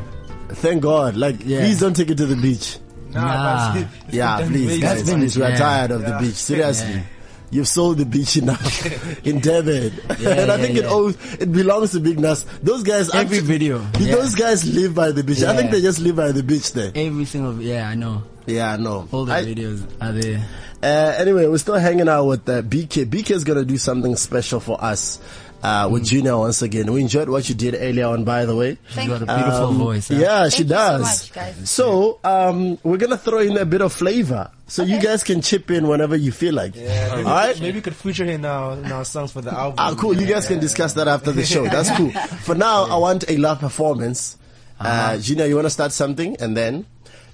Thank 0.49 0.83
God. 0.83 1.15
Like, 1.17 1.39
please 1.41 1.79
don't 1.79 1.95
take 1.95 2.11
it 2.11 2.17
to 2.17 2.27
the 2.27 2.35
beach. 2.37 2.79
Nah. 3.11 3.77
Yeah, 4.11 4.39
please, 4.47 4.81
guys, 4.81 5.03
been- 5.09 5.21
please. 5.21 5.37
We 5.37 5.45
are 5.45 5.51
yeah. 5.51 5.57
tired 5.59 5.91
of 5.93 6.05
the 6.05 6.17
beach. 6.21 6.35
Seriously. 6.35 6.95
Yeah. 6.95 7.03
You've 7.51 7.69
sold 7.69 7.99
the 7.99 8.07
beach 8.07 8.39
enough 8.39 8.87
in 9.27 9.39
Durban. 9.41 9.93
Yeah, 10.19 10.31
and 10.41 10.51
I 10.51 10.57
yeah, 10.57 10.63
think 10.63 10.79
it 10.79 10.85
yeah. 10.85 10.91
owes, 10.91 11.17
it 11.35 11.53
belongs 11.53 11.93
to 11.93 12.01
Big 12.01 12.19
Nas. 12.19 12.45
Those 12.63 12.83
guys 12.83 13.15
Every 13.15 13.37
actually- 13.37 13.41
video, 13.41 13.87
yeah. 14.01 14.15
Those 14.17 14.35
guys 14.35 14.65
live 14.65 14.95
by 14.95 15.13
the 15.13 15.23
beach. 15.23 15.43
I 15.43 15.55
think 15.55 15.67
Yeah. 15.67 15.73
they 15.73 15.83
just 15.83 16.01
live 16.01 16.17
by 16.17 16.33
the 16.33 16.43
beach 16.43 16.73
there. 16.73 16.91
Every 16.95 17.27
single, 17.27 17.61
yeah, 17.61 17.89
I 17.89 17.95
know. 17.95 18.23
Yeah, 18.47 18.73
I 18.73 18.77
know. 18.79 19.07
All 19.13 19.27
the 19.27 19.35
I- 19.35 19.45
videos 19.45 19.85
are 20.01 20.13
there. 20.13 20.45
Uh, 20.83 21.15
anyway, 21.19 21.47
we're 21.47 21.59
still 21.59 21.77
hanging 21.77 22.09
out 22.09 22.25
with 22.25 22.49
uh, 22.49 22.63
BK. 22.63 23.05
BK 23.07 23.31
is 23.33 23.45
going 23.45 23.59
to 23.59 23.65
do 23.65 23.77
something 23.77 24.17
special 24.17 24.59
for 24.59 24.83
us. 24.83 25.21
Uh, 25.63 25.87
Mm. 25.87 25.91
with 25.93 26.05
Junior 26.05 26.37
once 26.39 26.61
again. 26.63 26.93
We 26.93 27.01
enjoyed 27.03 27.29
what 27.29 27.49
you 27.49 27.55
did 27.55 27.77
earlier 27.79 28.07
on, 28.07 28.25
by 28.25 28.47
the 28.47 28.57
way. 28.57 28.79
She's 28.89 29.07
got 29.07 29.23
a 29.23 29.27
beautiful 29.27 29.67
Um, 29.69 29.79
voice. 29.79 30.09
huh? 30.09 30.15
Yeah, 30.17 30.49
she 30.49 30.65
Thank 30.65 30.71
you 30.71 30.75
so 30.75 30.75
does. 30.75 31.01
much, 31.03 31.33
guys. 31.33 31.71
So, 31.71 32.19
um, 32.25 32.79
we're 32.83 32.97
gonna 32.97 33.17
throw 33.17 33.39
in 33.39 33.57
a 33.57 33.65
bit 33.65 33.81
of 33.81 33.93
flavor, 33.93 34.51
so 34.67 34.83
you 34.83 34.99
guys 35.01 35.23
can 35.23 35.41
chip 35.41 35.71
in 35.71 35.87
whenever 35.87 36.17
you 36.17 36.33
feel 36.33 36.55
like. 36.55 36.75
Yeah, 36.75 37.15
maybe, 37.15 37.29
All 37.29 37.35
right. 37.35 37.61
maybe 37.61 37.79
we 37.79 37.81
could 37.81 37.95
feature 37.95 38.25
him 38.25 38.41
in 38.41 38.45
our, 38.45 38.73
in 38.75 38.91
our 38.91 39.05
songs 39.05 39.31
for 39.31 39.41
the 39.41 39.53
album. 39.55 39.77
Ah, 39.79 39.95
cool. 39.95 40.21
You 40.21 40.27
guys 40.27 40.49
can 40.49 40.59
discuss 40.59 40.95
that 40.95 41.07
after 41.07 41.31
the 41.31 41.45
show. 41.47 41.63
That's 41.69 41.91
cool. 41.97 42.11
For 42.43 42.57
now, 42.57 42.85
I 42.91 42.97
want 42.97 43.25
a 43.31 43.37
live 43.37 43.61
performance. 43.61 44.37
uh 44.81 44.85
Uh-huh. 44.85 45.19
Gina, 45.19 45.47
you 45.47 45.55
want 45.55 45.67
to 45.67 45.71
start 45.71 45.93
something, 45.93 46.37
and 46.41 46.57
then 46.57 46.87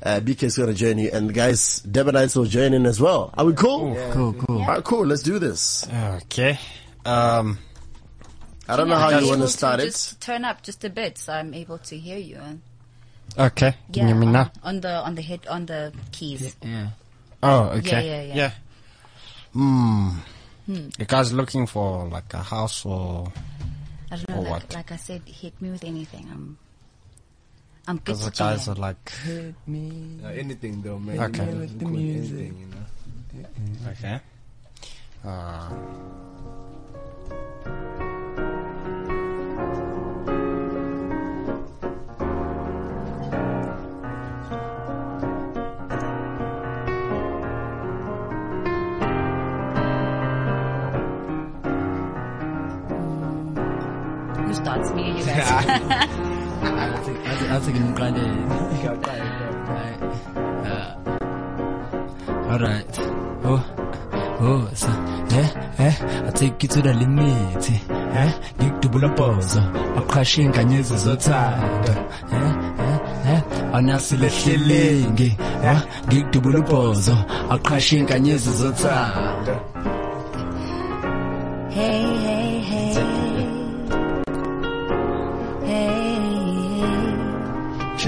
uh, 0.04 0.20
BK 0.20 0.42
is 0.42 0.58
gonna 0.58 0.74
join 0.74 0.98
you, 0.98 1.08
and 1.14 1.30
the 1.30 1.32
guys, 1.32 1.80
Durban 1.80 2.14
Nyts 2.14 2.36
will 2.36 2.44
join 2.44 2.74
in 2.74 2.84
as 2.84 3.00
well. 3.00 3.32
Are 3.38 3.46
we 3.46 3.54
cool? 3.54 3.96
Cool, 4.12 4.34
cool. 4.34 4.60
All 4.60 4.66
right, 4.68 4.84
cool. 4.84 5.06
Let's 5.06 5.22
do 5.22 5.38
this. 5.38 5.86
Okay. 6.28 6.58
Um, 7.06 7.56
I 8.68 8.76
don't 8.76 8.88
know 8.88 8.94
Are 8.96 9.00
how 9.10 9.18
you 9.18 9.24
you 9.24 9.30
want 9.30 9.42
to 9.42 9.48
start 9.48 9.80
it. 9.80 9.86
Just 9.86 10.20
turn 10.20 10.44
up 10.44 10.62
just 10.62 10.84
a 10.84 10.90
bit, 10.90 11.16
so 11.18 11.32
I'm 11.32 11.54
able 11.54 11.78
to 11.78 11.96
hear 11.96 12.18
you. 12.18 12.36
And 12.36 12.60
okay. 13.38 13.74
Can 13.92 14.02
you 14.02 14.06
hear 14.08 14.16
me 14.16 14.26
on, 14.26 14.32
now? 14.32 14.52
on 14.62 14.80
the 14.80 14.92
on 14.92 15.14
the 15.14 15.22
hit 15.22 15.46
on 15.48 15.66
the 15.66 15.92
keys. 16.12 16.54
Yeah. 16.62 16.88
Oh, 17.42 17.70
okay. 17.80 18.06
Yeah, 18.06 18.22
yeah, 18.22 18.34
yeah. 18.34 18.52
Hmm. 19.52 20.08
Hmm. 20.66 20.88
You 20.98 21.06
guys 21.06 21.32
looking 21.32 21.66
for 21.66 22.06
like 22.08 22.32
a 22.34 22.42
house 22.42 22.84
or? 22.84 23.32
I 24.10 24.16
don't 24.16 24.30
Or 24.30 24.42
know. 24.44 24.50
Like, 24.50 24.62
what? 24.64 24.74
like 24.74 24.92
I 24.92 24.96
said, 24.96 25.22
hit 25.26 25.60
me 25.62 25.70
with 25.70 25.84
anything. 25.84 26.28
I'm 26.30 26.58
I'm 27.86 27.96
good 27.96 28.04
Because 28.04 28.24
to 28.24 28.30
the 28.30 28.36
guys 28.36 28.66
jam. 28.66 28.74
are 28.74 28.80
like. 28.80 29.10
Hit 29.24 29.54
me. 29.66 30.18
Uh, 30.22 30.28
anything 30.28 30.82
though, 30.82 30.98
man. 30.98 31.18
Okay. 31.18 31.40
Anything, 31.42 31.60
With 31.60 31.78
the 31.78 31.84
cool, 31.86 31.94
music. 31.94 32.36
anything, 32.38 32.58
you 32.60 32.66
know. 32.66 33.90
Okay. 33.92 34.20
Uh, 35.24 35.70
starts 54.58 54.90
me? 54.92 55.04
You 55.18 55.24
guys. 55.24 55.50
I'll 55.50 57.04
take, 57.04 57.26
I'll 57.26 57.38
take, 57.38 57.50
I'll 57.50 57.60
take 57.60 57.76
it. 57.76 57.98
Right. 59.68 60.00
Uh, 60.66 62.50
alright. 62.52 62.94
Oh, 63.44 63.62
oh, 64.40 64.70
so, 64.74 64.88
eh, 65.36 65.48
eh, 65.78 65.94
I 66.26 66.30
take 66.32 66.62
you 66.62 66.68
to 66.68 66.82
the 66.82 66.92
limit, 66.94 67.70
eh, 67.70 68.32
ngikudubula 68.60 69.08
bhozo, 69.16 69.60
aqhashe 69.96 70.42
inkanyezi 70.42 70.96
zothanda, 70.96 71.94
eh, 72.32 72.52
eh, 72.80 72.98
eh, 73.34 73.42
anasilehlelenge, 73.74 75.36
eh, 75.64 75.80
ngikudubula 76.08 76.60
bhozo, 76.60 77.16
aqhashe 77.50 77.98
inkanyezi 77.98 78.50
zothanda. 78.50 79.60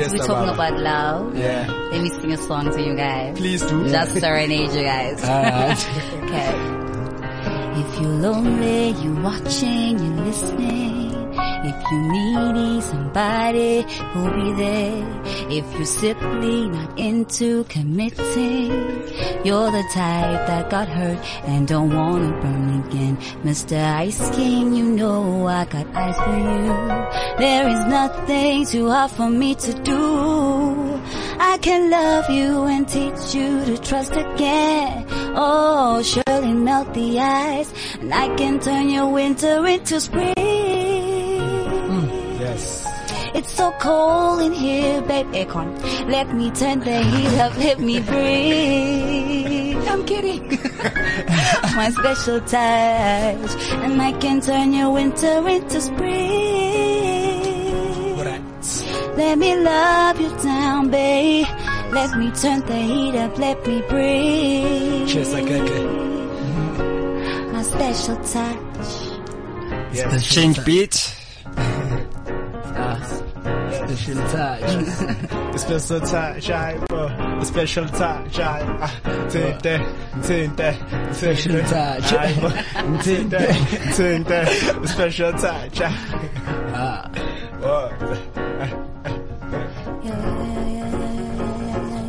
Cheers, 0.01 0.13
We're 0.13 0.27
talking 0.27 0.49
Tamara. 0.49 0.71
about 0.73 0.81
love. 0.81 1.37
Yeah. 1.37 1.67
Let 1.93 2.01
me 2.03 2.09
sing 2.09 2.33
a 2.33 2.37
song 2.39 2.71
to 2.73 2.83
you 2.83 2.95
guys. 2.97 3.37
Please 3.39 3.61
do. 3.61 3.87
Just 3.89 4.19
serenade 4.19 4.71
you 4.73 4.83
guys. 4.83 5.23
Alright. 5.25 5.79
Uh-huh. 5.91 6.17
okay. 6.25 7.81
If 7.81 8.01
you're 8.01 8.11
lonely, 8.11 8.91
you're 9.03 9.21
watching, 9.23 9.99
you're 9.99 10.25
listening. 10.25 11.00
If 11.63 11.77
you 11.91 12.53
need 12.53 12.83
somebody 12.83 13.83
who'll 14.13 14.31
be 14.33 14.53
there. 14.55 15.21
If 15.51 15.65
you're 15.75 15.85
simply 15.85 16.69
not 16.69 16.99
into 16.99 17.65
committing, 17.65 18.71
you're 19.45 19.71
the 19.71 19.85
type 19.93 20.47
that 20.47 20.71
got 20.71 20.89
hurt 20.89 21.19
and 21.45 21.69
don't 21.69 21.95
wanna 21.95 22.31
burn 22.41 22.85
again. 22.87 23.17
Mr. 23.45 23.77
Ice 23.97 24.31
King, 24.35 24.75
you 24.75 24.85
know 24.85 25.47
I 25.49 25.65
got 25.67 25.87
eyes 25.95 26.17
for 26.17 26.37
you. 26.37 27.39
There 27.39 27.69
is 27.69 27.85
nothing 27.87 28.65
too 28.65 28.89
hard 28.89 29.11
for 29.11 29.29
me 29.29 29.55
to 29.57 29.73
do. 29.83 31.01
I 31.39 31.59
can 31.61 31.91
love 31.91 32.31
you 32.31 32.65
and 32.65 32.89
teach 32.89 33.35
you 33.35 33.65
to 33.67 33.77
trust 33.79 34.13
again. 34.13 35.05
Oh, 35.35 36.03
surely 36.03 36.53
melt 36.53 36.95
the 36.95 37.19
ice, 37.19 37.73
and 38.01 38.15
I 38.15 38.35
can 38.37 38.61
turn 38.61 38.89
your 38.89 39.09
winter 39.09 39.67
into 39.67 40.01
spring. 40.01 40.70
Yes. 43.41 43.49
It's 43.49 43.57
so 43.57 43.73
cold 43.81 44.43
in 44.43 44.53
here, 44.53 45.01
babe. 45.03 45.27
Aircon. 45.33 45.69
Let 46.11 46.35
me 46.35 46.51
turn 46.51 46.81
the 46.81 47.03
heat 47.03 47.39
up, 47.39 47.57
let 47.57 47.81
me 47.81 48.01
breathe. 48.01 49.89
I'm 49.89 50.05
kidding. 50.05 50.47
My 51.75 51.91
special 51.91 52.41
touch, 52.41 53.57
and 53.85 54.03
I 54.03 54.13
can 54.21 54.41
turn 54.43 54.75
your 54.75 54.91
winter 54.91 55.49
into 55.49 55.81
spring. 55.81 57.01
Let 59.17 59.39
me 59.39 59.57
love 59.57 60.21
you 60.21 60.37
down, 60.43 60.91
babe. 60.91 61.47
Let 61.93 62.19
me 62.19 62.31
turn 62.33 62.61
the 62.67 62.77
heat 62.77 63.17
up, 63.17 63.39
let 63.39 63.67
me 63.67 63.83
breathe. 63.89 65.09
Cheers, 65.09 65.33
like 65.33 65.45
okay. 65.45 65.87
My 67.53 67.63
special 67.63 68.17
touch. 68.17 68.91
the 69.93 70.21
change 70.21 70.63
beat. 70.65 71.17
Ah, 71.57 73.23
special 73.97 74.23
touch. 74.29 74.61
The 75.53 75.59
special 75.59 76.01
touch, 76.01 76.51
I 76.51 76.79
bro. 76.87 77.09
The 77.09 77.45
special 77.45 77.87
touch, 77.89 78.39
I. 78.39 78.63
Tinte, 79.29 79.79
tinte, 80.23 81.15
Special 81.15 81.61
touch. 81.63 82.03
Tinte, 83.05 83.47
tinte. 83.97 84.45
The 84.83 84.89
special 84.89 85.33
touch, 85.33 85.81
I. 85.81 85.93
Ah. 86.73 87.11
What? 87.61 87.93
Yeah, 88.01 88.67
yeah, 90.03 90.21
yeah, 90.67 90.91
yeah, 90.91 91.27
yeah, 91.71 92.07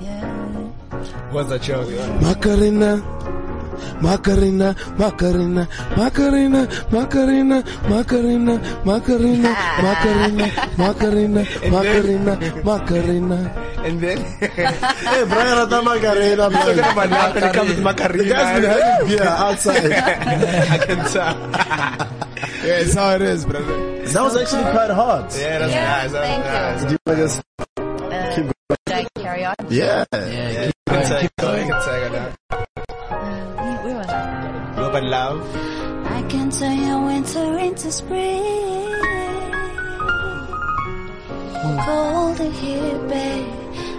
yeah, 0.00 0.12
yeah. 1.00 1.32
What's 1.32 1.48
that 1.50 1.62
joke? 1.62 1.88
Macarena, 2.22 3.02
Macarena, 4.02 4.74
Macarena, 4.96 5.68
Macarena, 5.96 6.68
Macarena, 6.90 7.62
Macarena, 7.88 8.56
Macarena, 8.84 9.50
Macarena, 9.74 10.46
Macarena, 10.78 11.44
Macarena, 11.70 12.62
Macarena. 12.64 13.38
And 13.78 14.00
then, 14.00 14.18
hey, 14.18 15.24
Brian 15.28 15.58
Rata 15.58 15.82
Macarena, 15.82 16.50
man. 16.50 16.76
Talking 16.76 16.92
about 16.92 17.10
nothing, 17.10 17.42
it 17.44 17.54
comes 17.54 17.70
with 17.70 17.82
Macarena. 17.82 18.22
The 18.22 18.28
guy's 18.28 18.60
been 18.60 18.70
having 18.70 19.08
beer 19.08 19.22
outside. 19.26 19.92
I 19.92 20.78
can 20.78 20.98
tell. 21.10 21.36
yeah, 22.66 22.82
it's 22.82 22.94
how 22.94 23.14
it 23.14 23.22
is, 23.22 23.44
brother. 23.44 24.04
That 24.06 24.22
was 24.22 24.36
actually 24.36 24.62
quite 24.72 24.90
hard. 24.90 25.32
Yeah, 25.34 25.58
that's 25.58 25.72
Yeah, 25.72 25.84
nice. 26.02 26.12
That 26.12 26.22
thank 26.22 26.44
was 26.44 26.52
nice. 26.52 26.82
Did 26.82 26.90
you 26.92 27.16
just 27.16 27.42
Uh, 27.78 28.34
keep 28.34 28.44
should 28.88 28.96
I 28.96 29.06
carry 29.20 29.44
on? 29.44 29.54
Yeah. 29.68 30.04
Yeah, 30.12 30.62
you 30.66 30.72
Love. 35.08 35.40
I 36.06 36.20
can 36.28 36.50
turn 36.50 36.78
your 36.86 37.00
winter 37.02 37.58
into 37.58 37.90
spring. 37.90 38.92
Cold 41.86 42.40
and 42.40 42.52
here, 42.52 42.98
babe. 43.08 43.48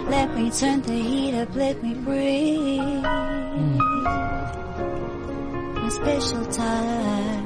Let 0.08 0.36
me 0.36 0.50
turn 0.52 0.82
the 0.82 0.92
heat 0.92 1.34
up, 1.34 1.52
let 1.56 1.82
me 1.82 1.94
breathe. 1.94 3.02
My 5.82 5.88
special 5.88 6.46
time. 6.46 7.44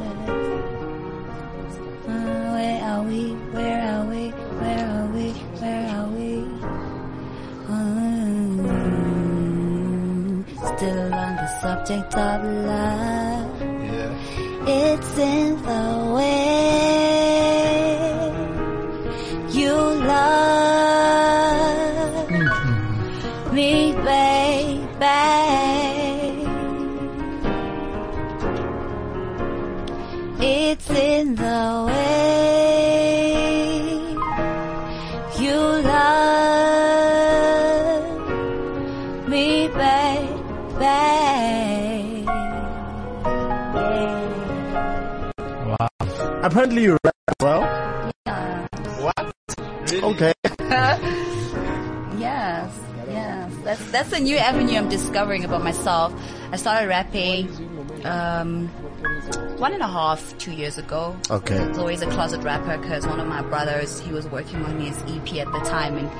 Where 2.52 2.82
are 2.84 3.02
we? 3.02 3.32
Where 3.56 3.80
are 3.92 4.04
we? 4.04 4.28
Where 4.60 4.86
are 4.86 5.06
we? 5.06 5.32
Where 5.60 5.88
are 5.96 6.08
we? 6.08 6.44
Mm, 7.72 8.84
still 10.76 11.14
on 11.14 11.36
the 11.36 11.48
subject 11.62 12.14
of 12.14 12.44
love. 12.44 13.53
It's 14.66 15.18
in 15.18 15.62
the 15.62 16.12
way 16.16 16.64
you 19.50 19.74
love 19.74 21.28
mm-hmm. 22.28 23.54
me, 23.54 23.92
baby. 23.92 24.84
It's 30.40 30.90
in 30.90 31.34
the 31.34 31.84
way 31.86 32.33
Apparently 46.44 46.82
you 46.82 46.98
rap 47.02 47.14
well. 47.40 48.12
Yeah. 48.26 48.66
What? 49.00 49.34
Okay. 49.90 50.34
yes, 52.18 52.80
yes. 53.08 53.52
That's 53.64 53.90
that's 53.90 54.12
a 54.12 54.20
new 54.20 54.36
avenue 54.36 54.76
I'm 54.76 54.90
discovering 54.90 55.46
about 55.46 55.64
myself. 55.64 56.12
I 56.52 56.56
started 56.56 56.88
rapping 56.88 57.48
um, 58.04 58.68
one 59.56 59.72
and 59.72 59.82
a 59.82 59.88
half, 59.88 60.36
two 60.36 60.52
years 60.52 60.76
ago. 60.76 61.16
Okay. 61.30 61.58
I 61.58 61.68
was 61.68 61.78
always 61.78 62.02
a 62.02 62.10
closet 62.10 62.42
rapper 62.42 62.76
because 62.76 63.06
one 63.06 63.20
of 63.20 63.26
my 63.26 63.40
brothers, 63.40 64.00
he 64.00 64.12
was 64.12 64.26
working 64.28 64.62
on 64.66 64.78
his 64.78 64.98
EP 65.04 65.46
at 65.46 65.50
the 65.50 65.60
time 65.60 65.96
and 65.96 66.10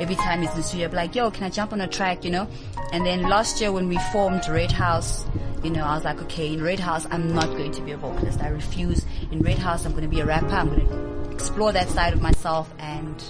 every 0.00 0.14
time 0.16 0.40
he's 0.40 0.50
in 0.52 0.56
the 0.56 0.62
studio, 0.62 0.86
I'd 0.86 0.92
be 0.92 0.96
like, 0.96 1.14
yo, 1.14 1.30
can 1.30 1.44
I 1.44 1.50
jump 1.50 1.74
on 1.74 1.82
a 1.82 1.88
track, 1.88 2.24
you 2.24 2.30
know? 2.30 2.48
And 2.92 3.04
then 3.04 3.28
last 3.28 3.60
year 3.60 3.70
when 3.70 3.88
we 3.88 3.98
formed 4.12 4.48
Red 4.48 4.72
House, 4.72 5.26
you 5.64 5.70
know, 5.70 5.84
I 5.84 5.94
was 5.94 6.04
like, 6.04 6.20
okay, 6.22 6.52
in 6.52 6.62
Red 6.62 6.78
House, 6.78 7.06
I'm 7.10 7.34
not 7.34 7.46
going 7.46 7.72
to 7.72 7.80
be 7.80 7.92
a 7.92 7.96
vocalist. 7.96 8.40
I 8.42 8.48
refuse. 8.48 9.04
In 9.32 9.40
Red 9.40 9.58
House, 9.58 9.84
I'm 9.86 9.92
going 9.92 10.02
to 10.04 10.08
be 10.08 10.20
a 10.20 10.26
rapper. 10.26 10.46
I'm 10.48 10.68
going 10.68 10.86
to 10.86 11.30
explore 11.32 11.72
that 11.72 11.88
side 11.88 12.12
of 12.12 12.20
myself 12.20 12.72
and 12.78 13.22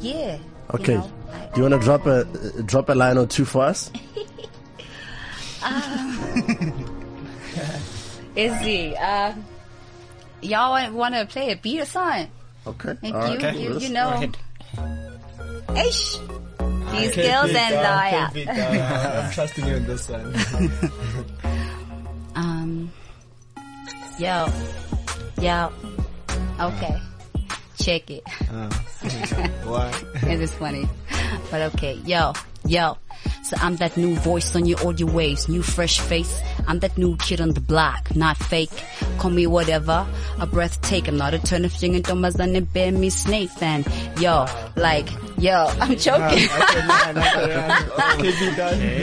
yeah. 0.00 0.38
Okay. 0.72 0.92
You 0.92 0.98
know, 0.98 1.10
Do 1.54 1.60
you 1.62 1.68
want 1.68 1.74
to 1.74 1.80
drop 1.86 2.06
a 2.06 2.20
uh, 2.20 2.62
drop 2.64 2.88
a 2.88 2.94
line 2.94 3.18
or 3.18 3.26
two 3.26 3.44
for 3.44 3.64
us? 3.64 3.90
Izzy, 8.36 8.96
uh, 8.96 9.32
y'all 10.42 10.92
want 10.92 11.14
to 11.14 11.26
play 11.26 11.52
a 11.52 11.56
beat 11.56 11.80
or 11.80 11.84
something? 11.84 12.30
Okay. 12.66 12.96
If 13.02 13.14
All 13.14 13.28
you, 13.34 13.38
right. 13.38 13.56
you, 13.58 13.70
Let's- 13.70 13.84
you 13.88 13.92
know. 13.94 14.32
Ish. 15.76 16.18
These 16.92 17.16
girls 17.16 17.50
and 17.50 17.74
liar. 17.74 18.28
okay, 18.30 18.44
beat, 18.44 18.48
I'm 18.48 19.32
trusting 19.32 19.66
you 19.66 19.74
in 19.76 19.86
this 19.86 20.08
one. 20.08 20.32
Yo, 24.16 24.46
yo, 25.40 25.72
okay, 26.60 26.96
check 27.76 28.08
it. 28.12 28.22
Uh, 28.48 28.70
why? 29.64 29.92
it 30.30 30.40
is 30.40 30.52
funny, 30.52 30.88
but 31.50 31.62
okay, 31.74 31.94
yo, 32.06 32.32
yo. 32.66 32.96
So 33.42 33.56
I'm 33.60 33.76
that 33.76 33.96
new 33.96 34.14
voice 34.16 34.54
on 34.56 34.66
your 34.66 34.86
audio 34.86 35.06
waves, 35.06 35.48
new 35.48 35.62
fresh 35.62 35.98
face. 36.00 36.40
I'm 36.66 36.78
that 36.80 36.96
new 36.98 37.16
kid 37.16 37.40
on 37.40 37.50
the 37.50 37.60
block, 37.60 38.14
not 38.14 38.36
fake. 38.36 38.70
Call 39.18 39.30
me 39.30 39.46
whatever, 39.46 40.06
a 40.38 40.46
breathtaker, 40.46 41.12
not 41.12 41.34
a 41.34 41.38
turn 41.38 41.64
of 41.64 41.82
young 41.82 41.94
and 41.94 42.04
Thomas 42.04 42.34
and 42.36 42.72
bear 42.72 42.92
me 42.92 43.10
snake 43.10 43.50
fan. 43.50 43.84
Yo, 44.18 44.46
like, 44.76 45.08
yo, 45.38 45.66
I'm 45.80 45.96
joking. 45.96 46.48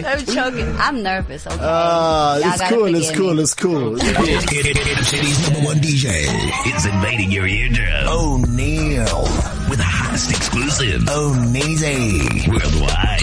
I'm 0.05 0.26
joking. 0.26 0.76
I'm 0.78 1.03
nervous. 1.03 1.47
Okay. 1.47 1.57
Ah, 1.59 2.38
Y'all 2.38 2.49
it's 2.49 2.62
gotta 2.62 2.76
cool, 2.76 2.95
it's 2.95 3.07
forgive 3.07 3.22
cool, 3.22 3.34
me. 3.34 3.41
it's 3.43 3.53
cool. 3.53 3.95
It's 3.95 4.12
cool. 4.12 4.28
Inner 4.28 5.03
City's 5.03 5.49
number 5.49 5.66
one 5.68 5.78
DJ 5.78 6.76
is 6.76 6.86
invading 6.86 7.32
your 7.32 7.47
eardrum. 7.47 8.07
O'Neal 8.07 9.05
oh, 9.09 9.68
with 9.70 9.80
the 10.12 10.12
hottest 10.12 10.32
exclusive. 10.32 11.07
O'Neasy 11.09 12.49
worldwide. 12.49 13.22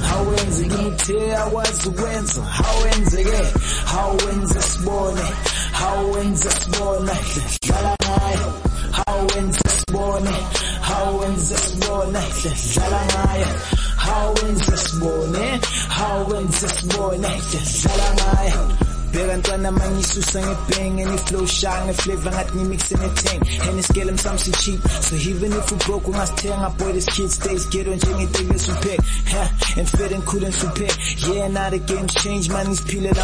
hawenze 0.00 0.66
ngimthe 0.66 1.36
akwazi 1.36 1.88
ukwenza 1.88 2.42
hawenze-ke 2.42 3.42
hawenze 3.84 4.60
sibone 4.60 5.22
hawenze 5.72 6.50
sibone 6.50 7.12
dlala 12.74 13.00
ngayo 13.06 13.46
hawenze 13.96 14.76
sibone 14.76 15.60
hawenze 15.88 16.68
sibone 16.68 17.28
dlala 17.82 18.14
ngayo 18.14 18.85
Bhekantwana 19.12 19.72
mangisusa 19.72 20.40
ngebheng 20.42 21.00
and 21.02 21.18
iflow 21.18 21.46
flavor 21.46 21.86
ngeflavor 21.86 22.32
ngathi 22.32 22.68
mix 22.68 22.92
in 22.92 23.00
a 23.00 23.08
tank. 23.14 23.42
And 23.66 23.78
it's 23.78 23.90
him 24.08 24.18
something 24.18 24.54
cheap. 24.54 24.80
So 24.82 25.16
even 25.16 25.52
if 25.52 25.70
we 25.70 25.78
broke 25.78 26.04
ungasithenga 26.04 26.78
boy 26.78 26.92
this 26.92 27.06
kid 27.06 27.30
stays 27.30 27.66
get 27.66 27.86
some 27.86 28.20
lesuphek 28.48 29.00
huh? 29.26 29.80
and 29.80 29.88
fit 29.88 30.12
and 30.12 30.26
couldn't 30.26 30.52
suphek 30.52 30.94
yeah 31.28 31.48
now 31.48 31.70
the 31.70 31.78
game's 31.78 32.14
changed 32.14 32.50
man 32.50 32.66
isiphile 32.66 33.14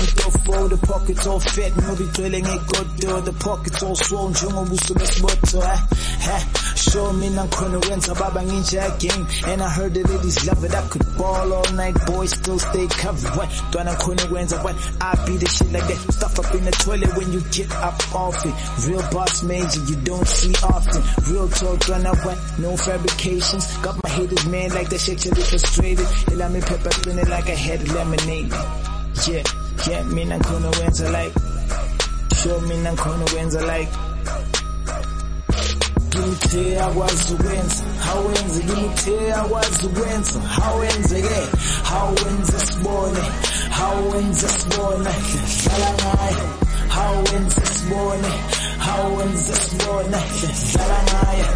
for 0.44 0.68
the 0.68 0.76
pockets 0.86 1.26
all 1.26 1.40
fat. 1.40 1.72
Ngoba 1.72 2.14
good 2.16 2.32
ngegodo 2.32 3.24
the 3.24 3.32
pockets 3.32 3.82
all 3.82 3.96
swollen. 3.96 4.32
Njengobuso 4.32 4.94
besiboto 4.94 5.60
huh? 5.60 5.76
huh? 6.20 6.61
Show 6.90 7.12
me 7.12 7.28
nakhona 7.28 7.78
wenza 7.88 8.14
baba 8.18 8.40
nginja 8.42 8.98
game 8.98 9.26
and 9.46 9.62
I 9.62 9.68
heard 9.68 9.94
the 9.94 10.02
ladies 10.02 10.44
love 10.46 10.64
it. 10.64 10.74
I 10.74 10.82
could 10.88 11.16
ball 11.16 11.52
all 11.52 11.72
night. 11.74 11.94
Boys 12.06 12.32
still 12.32 12.58
stay 12.58 12.86
covered. 12.88 13.36
What? 13.36 13.48
Ntwana 13.48 13.94
khona 13.96 14.26
kwenza 14.26 14.62
what? 14.64 14.74
I 15.00 15.14
be 15.24 15.36
the 15.36 15.48
shit 15.48 15.70
like 15.72 15.86
that. 15.86 16.12
Stuff 16.12 16.38
up 16.40 16.54
in 16.54 16.64
the 16.64 16.72
toilet 16.72 17.16
when 17.16 17.32
you 17.32 17.40
get 17.52 17.70
up 17.72 18.14
off 18.14 18.44
it. 18.44 18.54
Real 18.88 19.02
boss 19.12 19.42
major 19.44 19.80
you 19.86 19.96
don't 20.02 20.26
see 20.26 20.54
often. 20.62 21.02
Real 21.32 21.48
talk 21.48 21.88
up 21.88 22.26
what? 22.26 22.38
No 22.58 22.76
fabrications. 22.76 23.76
Got 23.78 24.02
my 24.02 24.10
haters 24.10 24.46
man 24.46 24.70
like 24.70 24.88
that 24.90 25.00
shit 25.00 25.18
till 25.18 25.34
they 25.34 25.42
frustrated 25.42 26.06
me 26.52 26.60
pepper 26.60 26.90
spin 26.90 27.18
it 27.18 27.28
like 27.28 27.46
I 27.48 27.54
had 27.54 27.88
lemonade. 27.88 28.50
Yeah 29.26 29.44
yeah 29.88 30.02
mina 30.02 30.38
khona 30.38 30.70
wenza 30.72 31.12
like. 31.12 31.32
Show 32.42 32.60
mina 32.60 32.90
khona 32.96 33.24
wenza 33.34 33.64
like 33.66 34.11
ngimthe 36.12 36.80
akwazi 36.80 37.32
ukwenza 37.34 37.84
hawenze 38.06 38.60
ngimthe 38.64 39.16
akwazi 39.40 39.86
ukwenza 39.86 40.38
hawenze-ke 40.56 41.40
hawenze 41.90 42.58
sibone 42.66 43.22
hawenze 43.78 44.48
sibone 44.58 45.10
dlala 45.64 45.90
ngayo 46.00 46.46
hawenze 46.96 47.62
sibone 47.74 48.32
hawenze 48.86 49.54
sibone 49.64 50.18
dlala 50.72 50.98
ngayo 51.08 51.50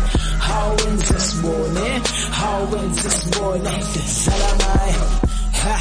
hawenze 0.49 1.15
sibone 1.27 1.87
hawenze 2.41 3.11
sibone 3.19 3.71
dlala 4.25 4.51
ngayo 4.61 5.05
ha 5.63 5.77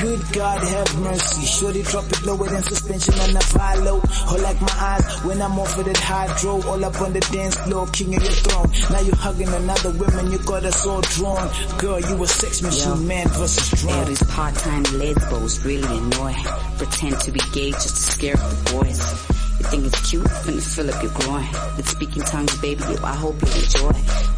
Good 0.00 0.22
God 0.32 0.62
have 0.62 1.00
mercy. 1.00 1.46
Shorty 1.46 1.82
drop 1.82 2.04
it 2.04 2.24
lower 2.24 2.48
than 2.48 2.62
suspension 2.62 3.14
on 3.14 3.30
a 3.30 3.40
valo. 3.56 3.98
Or 4.32 4.38
like 4.42 4.60
my 4.60 4.76
eyes 4.78 5.24
when 5.24 5.42
I'm 5.42 5.58
off 5.58 5.76
of 5.78 5.84
that 5.86 5.96
hydro. 5.96 6.62
All 6.62 6.84
up 6.84 7.00
on 7.00 7.12
the 7.12 7.20
dance 7.20 7.56
floor, 7.56 7.86
king 7.88 8.14
of 8.14 8.22
your 8.22 8.32
throne. 8.32 8.70
Now 8.90 9.00
you 9.00 9.12
hugging 9.12 9.48
another 9.48 9.90
woman, 9.90 10.30
you 10.30 10.38
got 10.38 10.64
us 10.64 10.86
all 10.86 11.00
drawn. 11.00 11.50
Girl, 11.78 12.00
you 12.00 12.22
a 12.22 12.26
sex 12.26 12.62
machine, 12.62 13.06
man 13.06 13.26
versus 13.28 13.86
All 13.86 14.04
these 14.04 14.22
part-time 14.22 14.82
lesbos 14.98 15.64
really 15.64 15.98
annoy. 15.98 16.34
Pretend 16.76 17.20
to 17.20 17.32
be 17.32 17.40
gay 17.52 17.70
just 17.72 17.96
to 17.96 18.02
scare 18.02 18.34
up 18.34 18.50
the 18.50 18.70
boys. 18.72 19.00
You 19.58 19.64
think 19.66 19.86
it's 19.86 20.10
cute? 20.10 20.24
Finna 20.24 20.62
fill 20.62 20.90
up 20.90 21.02
your 21.02 21.12
groin. 21.12 21.48
With 21.76 21.88
speaking 21.88 22.22
tongues, 22.22 22.56
baby, 22.58 22.82
yo, 22.82 22.96
I 23.02 23.14
hope 23.14 23.34
you 23.42 23.52
enjoy. 23.52 23.92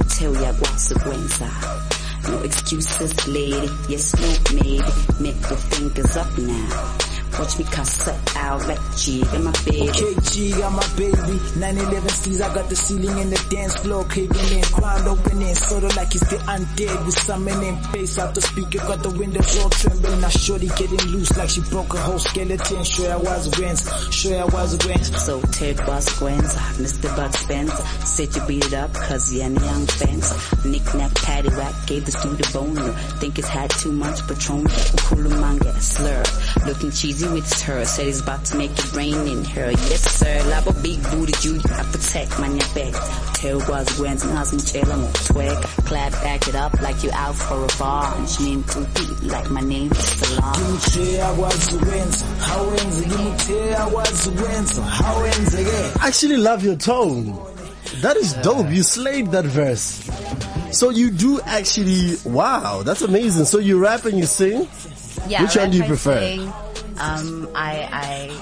Tell 0.09 0.35
ya 0.35 0.53
consequenza. 0.55 2.00
No 2.29 2.43
excuses, 2.43 3.29
lady. 3.29 3.69
Yes, 3.89 4.15
no, 4.21 4.55
maybe. 4.55 4.81
Make 5.21 5.41
your 5.49 5.59
fingers 5.59 6.17
up 6.17 6.39
now. 6.39 7.10
Watch 7.39 7.59
me 7.59 7.65
cuss 7.65 8.05
her 8.05 8.21
out 8.37 8.67
like 8.67 8.79
Jigga, 9.01 9.43
my 9.43 9.53
baby. 9.65 9.89
Okay, 9.91 10.15
G 10.31 10.51
got 10.53 10.73
my 10.73 10.87
baby. 10.97 11.37
911 11.57 12.11
steez, 12.11 12.41
I 12.41 12.55
got 12.55 12.69
the 12.69 12.77
ceiling 12.77 13.19
and 13.21 13.33
the 13.33 13.41
dance 13.55 13.75
floor 13.77 14.05
caving 14.05 14.59
in. 14.59 14.65
Ground 14.73 15.09
opening, 15.09 15.55
sorta 15.55 15.89
like 15.97 16.15
it's 16.15 16.29
the 16.29 16.37
undead. 16.37 17.05
We 17.05 17.11
summoning 17.13 17.79
bass 17.93 18.19
out 18.19 18.35
the 18.35 18.43
speaker, 18.43 18.79
got 18.79 19.03
the 19.03 19.11
windows 19.11 19.59
all 19.63 19.71
trembling. 19.71 20.21
Now 20.21 20.29
shorty 20.29 20.69
getting 20.69 21.07
loose 21.13 21.37
like 21.37 21.51
she 21.51 21.61
broke 21.63 21.95
a 21.95 21.99
whole 21.99 22.19
skeleton. 22.19 22.85
Sure 22.85 23.13
I 23.13 23.17
was 23.17 23.59
wins, 23.59 24.15
sure 24.15 24.41
I 24.41 24.45
was 24.45 24.87
wins. 24.87 25.25
So 25.25 25.41
Ted 25.41 25.77
Bosquenza, 25.79 26.61
Mr. 26.83 27.17
Bud 27.17 27.35
Spencer, 27.35 27.85
said 28.05 28.35
you 28.35 28.47
beat 28.47 28.67
it 28.67 28.75
up 28.75 28.93
cause 28.93 29.33
you're 29.33 29.47
a 29.47 29.51
young 29.51 29.87
fence. 29.87 30.31
Knick-knack, 30.65 31.13
paddywhack, 31.13 31.87
gave 31.87 32.05
this 32.05 32.21
dude 32.23 32.47
a 32.47 32.53
boner. 32.53 32.93
Think 33.21 33.39
it's 33.39 33.49
had 33.49 33.71
too 33.71 33.93
much 33.93 34.27
Patron, 34.27 34.65
Kulamanga, 34.65 35.75
slur. 35.81 36.23
Looking 36.67 36.91
cheesy 36.91 37.20
with 37.29 37.45
his 37.45 37.63
her, 37.63 37.85
said 37.85 38.07
he's 38.07 38.21
about 38.21 38.45
to 38.47 38.57
make 38.57 38.71
it 38.73 38.93
rain 38.95 39.27
in 39.27 39.45
her. 39.45 39.71
Yes 39.71 40.03
sir, 40.11 40.39
labo 40.51 40.73
big 40.83 41.03
booty 41.11 41.33
you, 41.47 41.61
I 41.75 41.83
protect 41.85 42.39
my 42.39 42.49
neck 42.49 42.75
back. 42.75 42.95
Ted 43.35 43.57
Bosquenza, 43.67 44.27
nas 44.33 44.53
mchela 44.53 44.97
mo 44.99 45.11
twig. 45.27 45.57
Clap, 45.87 46.13
back 46.23 46.49
it 46.49 46.55
up 46.55 46.81
like 46.81 47.03
you 47.03 47.11
out 47.13 47.35
for 47.35 47.55
a 47.55 47.61
revenge. 47.63 48.41
Name 48.41 48.65
too 48.65 48.87
deep, 48.95 49.33
like 49.33 49.51
my 49.51 49.61
name 49.61 49.91
is 49.93 49.99
Salam. 49.99 50.55
Ngimthe 50.55 51.23
akwazi 51.23 51.75
ukwenza, 51.77 52.25
hawenze 52.41 53.07
ngimthe 53.07 53.77
akwazi 53.77 54.29
ukwenza, 54.29 54.83
hawenze 54.83 55.65
ke. 55.65 56.03
I 56.03 56.09
actually 56.09 56.37
love 56.37 56.65
your 56.65 56.77
tone. 56.77 57.37
That 58.03 58.17
is 58.17 58.35
dope. 58.35 58.71
You 58.71 58.83
slayed 58.83 59.33
that 59.33 59.45
verse. 59.45 60.09
So 60.73 60.91
you 60.91 61.11
do 61.11 61.41
actually, 61.41 62.17
wow, 62.25 62.83
that's 62.85 63.03
amazing. 63.03 63.45
So 63.47 63.59
you 63.59 63.79
rap 63.79 64.05
and 64.05 64.17
you 64.17 64.27
sing? 64.27 64.69
Yeah, 65.29 65.43
Which 65.43 65.57
one 65.57 65.71
do 65.71 65.77
you 65.79 65.83
rap, 65.83 65.91
I 65.91 65.95
prefer? 65.95 66.53
Um, 67.01 67.49
I, 67.55 67.89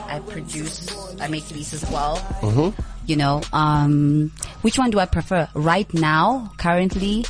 I, 0.09 0.17
I 0.17 0.21
produce, 0.21 0.89
I 1.21 1.29
make 1.29 1.49
beats 1.53 1.73
as 1.75 1.89
well. 1.91 2.17
Mm-hmm. 2.41 2.81
You 3.07 3.17
know, 3.17 3.41
um, 3.53 4.33
which 4.63 4.79
one 4.79 4.91
do 4.91 4.99
I 4.99 5.07
prefer? 5.07 5.49
Right 5.55 5.93
now, 5.95 6.53
currently, 6.59 7.25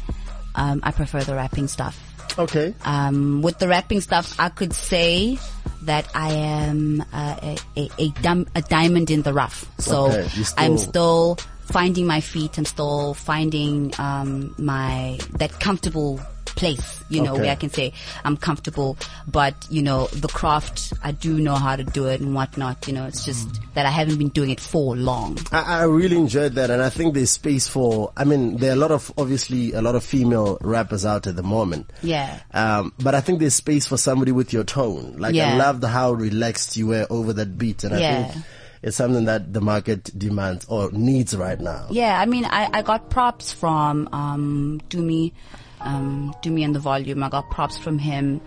um, 0.54 0.80
I 0.82 0.90
prefer 0.90 1.22
the 1.22 1.34
rapping 1.34 1.68
stuff. 1.68 1.96
Okay. 2.38 2.74
Um, 2.84 3.42
with 3.42 3.58
the 3.58 3.68
rapping 3.68 4.00
stuff, 4.00 4.34
I 4.40 4.48
could 4.48 4.72
say 4.72 5.38
that 5.82 6.08
I 6.14 6.32
am 6.32 7.04
uh, 7.12 7.36
a, 7.42 7.58
a, 7.76 7.90
a, 7.98 8.08
dam- 8.22 8.46
a 8.54 8.62
diamond 8.62 9.10
in 9.10 9.22
the 9.22 9.32
rough. 9.32 9.64
So 9.78 10.06
Okay, 10.06 10.28
still- 10.28 10.54
I'm 10.56 10.78
still 10.78 11.38
finding 11.66 12.06
my 12.06 12.20
feet. 12.20 12.56
I'm 12.58 12.64
still 12.64 13.14
finding 13.14 13.92
um, 13.98 14.54
my 14.58 15.18
that 15.38 15.60
comfortable 15.60 16.20
place. 16.58 17.02
You 17.08 17.22
know, 17.22 17.32
Okay. 17.32 17.42
where 17.42 17.50
I 17.52 17.54
can 17.54 17.70
say 17.70 17.92
I'm 18.24 18.36
comfortable. 18.36 18.96
But 19.26 19.54
you 19.70 19.82
know, 19.82 20.08
the 20.08 20.28
craft, 20.28 20.92
I 21.02 21.12
do 21.12 21.38
know 21.38 21.54
how 21.54 21.76
to 21.76 21.84
do 21.84 22.06
it 22.06 22.20
and 22.20 22.34
whatnot. 22.34 22.86
You 22.86 22.94
know, 22.94 23.06
it's 23.06 23.24
just 23.24 23.48
that 23.74 23.86
I 23.86 23.90
haven't 23.90 24.18
been 24.18 24.28
doing 24.28 24.50
it 24.50 24.60
for 24.60 24.96
long. 24.96 25.38
I, 25.52 25.80
I 25.80 25.82
really 25.84 26.16
enjoyed 26.16 26.52
that, 26.54 26.70
and 26.70 26.82
I 26.82 26.90
think 26.90 27.14
there's 27.14 27.30
space 27.30 27.66
for. 27.68 28.12
I 28.16 28.24
mean, 28.24 28.56
there 28.58 28.70
are 28.70 28.74
a 28.74 28.76
lot 28.76 28.90
of 28.90 29.12
obviously 29.16 29.72
a 29.72 29.80
lot 29.82 29.94
of 29.94 30.04
female 30.04 30.58
rappers 30.60 31.06
out 31.06 31.26
at 31.26 31.36
the 31.36 31.42
moment. 31.42 31.90
Yeah. 32.02 32.40
Um, 32.52 32.92
but 33.02 33.14
I 33.14 33.20
think 33.20 33.38
there's 33.38 33.54
space 33.54 33.86
for 33.86 33.96
somebody 33.96 34.32
with 34.32 34.52
your 34.52 34.64
tone. 34.64 35.14
Like 35.18 35.34
I 35.36 35.56
loved 35.56 35.84
how 35.84 36.12
relaxed 36.12 36.76
you 36.76 36.88
were 36.88 37.06
over 37.08 37.32
that 37.34 37.56
beat, 37.56 37.84
and 37.84 37.94
I 37.94 37.98
Yeah. 38.00 38.24
think 38.32 38.44
it's 38.82 38.96
something 38.96 39.24
that 39.26 39.52
the 39.52 39.60
market 39.60 40.04
demands 40.18 40.64
or 40.68 40.90
needs 40.92 41.36
right 41.36 41.58
now. 41.60 41.86
Yeah, 41.90 42.20
I 42.20 42.26
mean, 42.26 42.44
I, 42.44 42.68
I 42.72 42.82
got 42.82 43.10
props 43.10 43.52
from 43.52 44.08
um, 44.12 44.80
Dumi, 44.88 45.32
um, 45.80 46.34
Dumi 46.42 46.64
and 46.64 46.74
the 46.74 46.80
Volume. 46.80 47.22
I 47.22 47.28
got 47.28 47.50
props 47.50 47.76
from 47.78 47.98
him. 47.98 48.40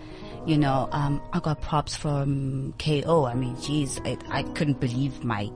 You 0.46 0.58
know, 0.58 0.88
um, 0.90 1.22
I 1.32 1.38
got 1.40 1.60
props 1.60 1.94
from 1.94 2.74
KO. 2.78 3.26
I 3.26 3.34
mean, 3.34 3.56
geez, 3.60 4.00
I, 4.04 4.18
I 4.28 4.42
couldn't 4.42 4.80
believe 4.80 5.22
my 5.22 5.48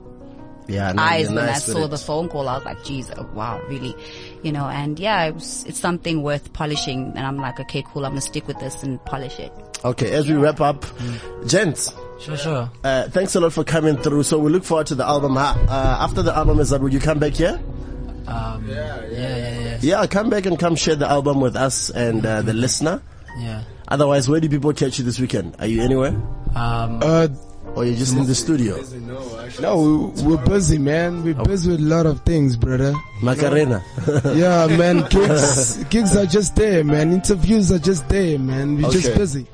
Yeah, 0.69 0.93
no, 0.93 1.03
eyes 1.03 1.27
when 1.27 1.39
I 1.39 1.47
nice 1.47 1.67
with 1.67 1.75
saw 1.75 1.85
it. 1.85 1.89
the 1.89 1.97
phone 1.97 2.29
call. 2.29 2.47
I 2.47 2.55
was 2.55 2.63
like, 2.65 2.83
geez, 2.85 3.11
oh, 3.17 3.27
wow, 3.33 3.59
really? 3.67 3.93
You 4.43 4.51
know, 4.53 4.65
and 4.65 4.97
yeah, 4.97 5.25
it 5.25 5.33
was, 5.33 5.65
it's 5.67 5.79
something 5.79 6.23
worth 6.23 6.53
polishing. 6.53 7.11
And 7.15 7.25
I'm 7.25 7.37
like, 7.37 7.59
okay, 7.59 7.83
cool, 7.85 8.05
I'm 8.05 8.11
gonna 8.11 8.21
stick 8.21 8.47
with 8.47 8.59
this 8.59 8.81
and 8.83 9.03
polish 9.03 9.39
it. 9.39 9.51
Okay, 9.83 10.11
as 10.13 10.27
we 10.27 10.35
wrap 10.35 10.61
up, 10.61 10.85
gents. 11.47 11.93
Sure, 12.19 12.37
sure. 12.37 12.71
Uh, 12.83 13.03
thanks 13.09 13.35
a 13.35 13.39
lot 13.39 13.53
for 13.53 13.63
coming 13.63 13.95
through. 13.97 14.23
So 14.23 14.39
we 14.39 14.51
look 14.51 14.63
forward 14.63 14.87
to 14.87 14.95
the 14.95 15.05
album. 15.05 15.37
Uh, 15.37 15.55
after 15.69 16.21
the 16.21 16.35
album 16.35 16.59
is 16.59 16.73
out, 16.73 16.81
will 16.81 16.91
you 16.91 16.99
come 16.99 17.19
back 17.19 17.33
here? 17.33 17.59
Um, 18.27 18.67
yeah, 18.67 19.01
yeah, 19.09 19.59
yeah, 19.61 19.77
Yeah, 19.81 20.07
come 20.07 20.29
back 20.29 20.45
and 20.45 20.59
come 20.59 20.75
share 20.75 20.95
the 20.95 21.07
album 21.07 21.39
with 21.39 21.55
us 21.55 21.89
and 21.89 22.25
uh, 22.25 22.41
the 22.41 22.53
listener. 22.53 23.01
yeah. 23.39 23.63
Otherwise, 23.89 24.27
where 24.27 24.41
do 24.41 24.49
people 24.49 24.73
catch 24.73 24.99
you 24.99 25.05
this 25.05 25.17
weekend? 25.17 25.55
Are 25.59 25.65
you 25.67 25.81
anywhere? 25.81 26.09
Um, 26.55 26.99
Uh, 27.01 27.29
or 27.75 27.85
you're 27.85 27.95
just 27.95 28.17
in 28.17 28.25
the 28.25 28.35
studio? 28.35 28.75
no, 29.61 30.11
we- 30.17 30.23
we're 30.23 30.43
busy, 30.45 30.77
man. 30.77 31.23
We're 31.23 31.35
busy 31.35 31.71
with 31.71 31.79
a 31.79 31.83
lot 31.83 32.05
of 32.05 32.19
things, 32.25 32.57
brother. 32.57 32.93
Macarena. 33.21 33.81
yeah, 34.35 34.67
man. 34.67 35.05
Gigs, 35.09 35.83
gigs 35.85 36.17
are 36.17 36.25
just 36.25 36.55
there, 36.57 36.83
man. 36.83 37.13
Interviews 37.13 37.71
are 37.71 37.79
just 37.79 38.09
there, 38.09 38.37
man. 38.37 38.75
We're 38.81 38.89
just 38.91 39.15
busy. 39.15 39.45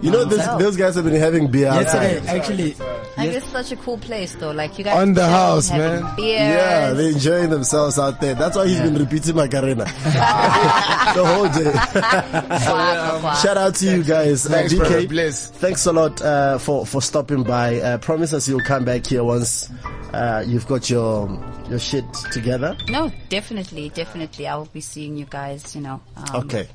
You 0.00 0.10
know, 0.12 0.24
this, 0.24 0.46
those 0.58 0.76
guys 0.76 0.94
have 0.94 1.04
been 1.04 1.14
having 1.16 1.50
beer 1.50 1.66
Yesterday, 1.66 2.18
outside. 2.18 2.36
actually, 2.36 2.74
Like, 3.16 3.30
it's 3.30 3.46
such 3.46 3.72
a 3.72 3.76
cool 3.76 3.98
place 3.98 4.34
though. 4.36 4.52
Like, 4.52 4.78
you 4.78 4.84
guys 4.84 4.96
On 4.96 5.12
the 5.12 5.26
house, 5.26 5.70
man. 5.70 6.14
Beers. 6.16 6.38
Yeah, 6.40 6.92
they're 6.92 7.10
enjoying 7.10 7.50
themselves 7.50 7.98
out 7.98 8.20
there. 8.20 8.34
That's 8.36 8.56
why 8.56 8.68
he's 8.68 8.80
been 8.80 8.94
repeating 8.94 9.34
my 9.34 9.46
Macarena 9.46 9.84
the 11.14 11.24
whole 11.26 11.48
day. 11.48 11.72
Shout 13.42 13.56
out 13.56 13.74
to 13.76 13.86
you 13.86 14.04
guys. 14.04 14.46
Uh, 14.46 14.50
Thanks, 14.50 14.74
brother. 14.74 15.00
BK, 15.02 15.08
Bless. 15.08 15.50
thanks 15.50 15.86
a 15.86 15.92
lot 15.92 16.20
uh, 16.22 16.58
for 16.58 16.86
for 16.86 17.02
stopping 17.02 17.42
by. 17.42 17.80
Uh, 17.80 17.98
promise 17.98 18.32
us 18.32 18.46
you'll 18.48 18.60
come 18.60 18.84
back 18.84 19.06
here 19.06 19.24
once 19.24 19.68
uh, 20.12 20.44
you've 20.46 20.66
got 20.68 20.88
your 20.88 21.28
your 21.68 21.78
shit 21.78 22.04
together. 22.32 22.76
No, 22.88 23.10
definitely, 23.28 23.88
definitely. 23.90 24.46
I 24.46 24.56
will 24.56 24.66
be 24.66 24.80
seeing 24.80 25.16
you 25.16 25.26
guys, 25.28 25.74
you 25.74 25.80
know. 25.82 26.00
Um, 26.16 26.44
Okay. 26.44 26.68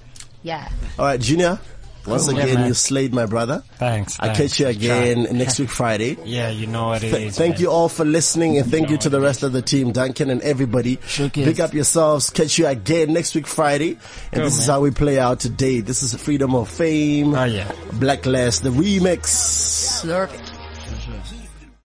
Yeah. 0.43 0.67
All 0.99 1.05
right, 1.05 1.19
Junior. 1.21 1.57
Once 2.05 2.27
oh, 2.27 2.31
Cool. 2.31 2.41
Again, 2.41 2.55
man. 2.55 2.67
you 2.67 2.73
slayed 2.73 3.13
my 3.13 3.25
brother. 3.25 3.63
Thanks. 3.77 4.17
I'll 4.19 4.35
catch 4.35 4.59
you 4.59 4.67
again 4.67 5.25
Try. 5.25 5.33
next 5.33 5.59
week 5.59 5.69
Friday. 5.69 6.17
Yeah, 6.25 6.49
you 6.49 6.67
know 6.67 6.87
what 6.87 7.03
it 7.03 7.07
is. 7.07 7.11
Th- 7.13 7.31
thank 7.33 7.55
man. 7.55 7.61
you 7.61 7.69
all 7.69 7.89
for 7.89 8.05
listening 8.05 8.57
and 8.57 8.69
thank 8.69 8.89
you 8.89 8.97
to 8.97 9.09
the 9.09 9.21
rest 9.21 9.43
of 9.43 9.51
the 9.53 9.61
team, 9.61 9.91
Duncan 9.91 10.29
and 10.29 10.41
everybody. 10.41 10.97
Pick 10.97 11.59
up 11.59 11.73
yourselves. 11.73 12.29
Catch 12.29 12.57
you 12.57 12.65
again 12.67 13.13
next 13.13 13.35
week 13.35 13.45
Friday. 13.45 13.91
And 13.91 13.99
Cool, 14.33 14.43
this 14.45 14.57
is 14.59 14.65
how 14.65 14.81
we 14.81 14.91
play 14.91 15.19
out 15.19 15.39
today. 15.39 15.81
This 15.81 16.01
is 16.01 16.15
Freedom 16.15 16.55
of 16.55 16.69
Fame. 16.69 17.35
Oh, 17.35 17.43
yeah. 17.43 17.71
Blacklist, 17.93 18.63
the 18.63 18.69
remix. 18.69 19.25
Slurp 19.27 20.33
it. 20.33 20.52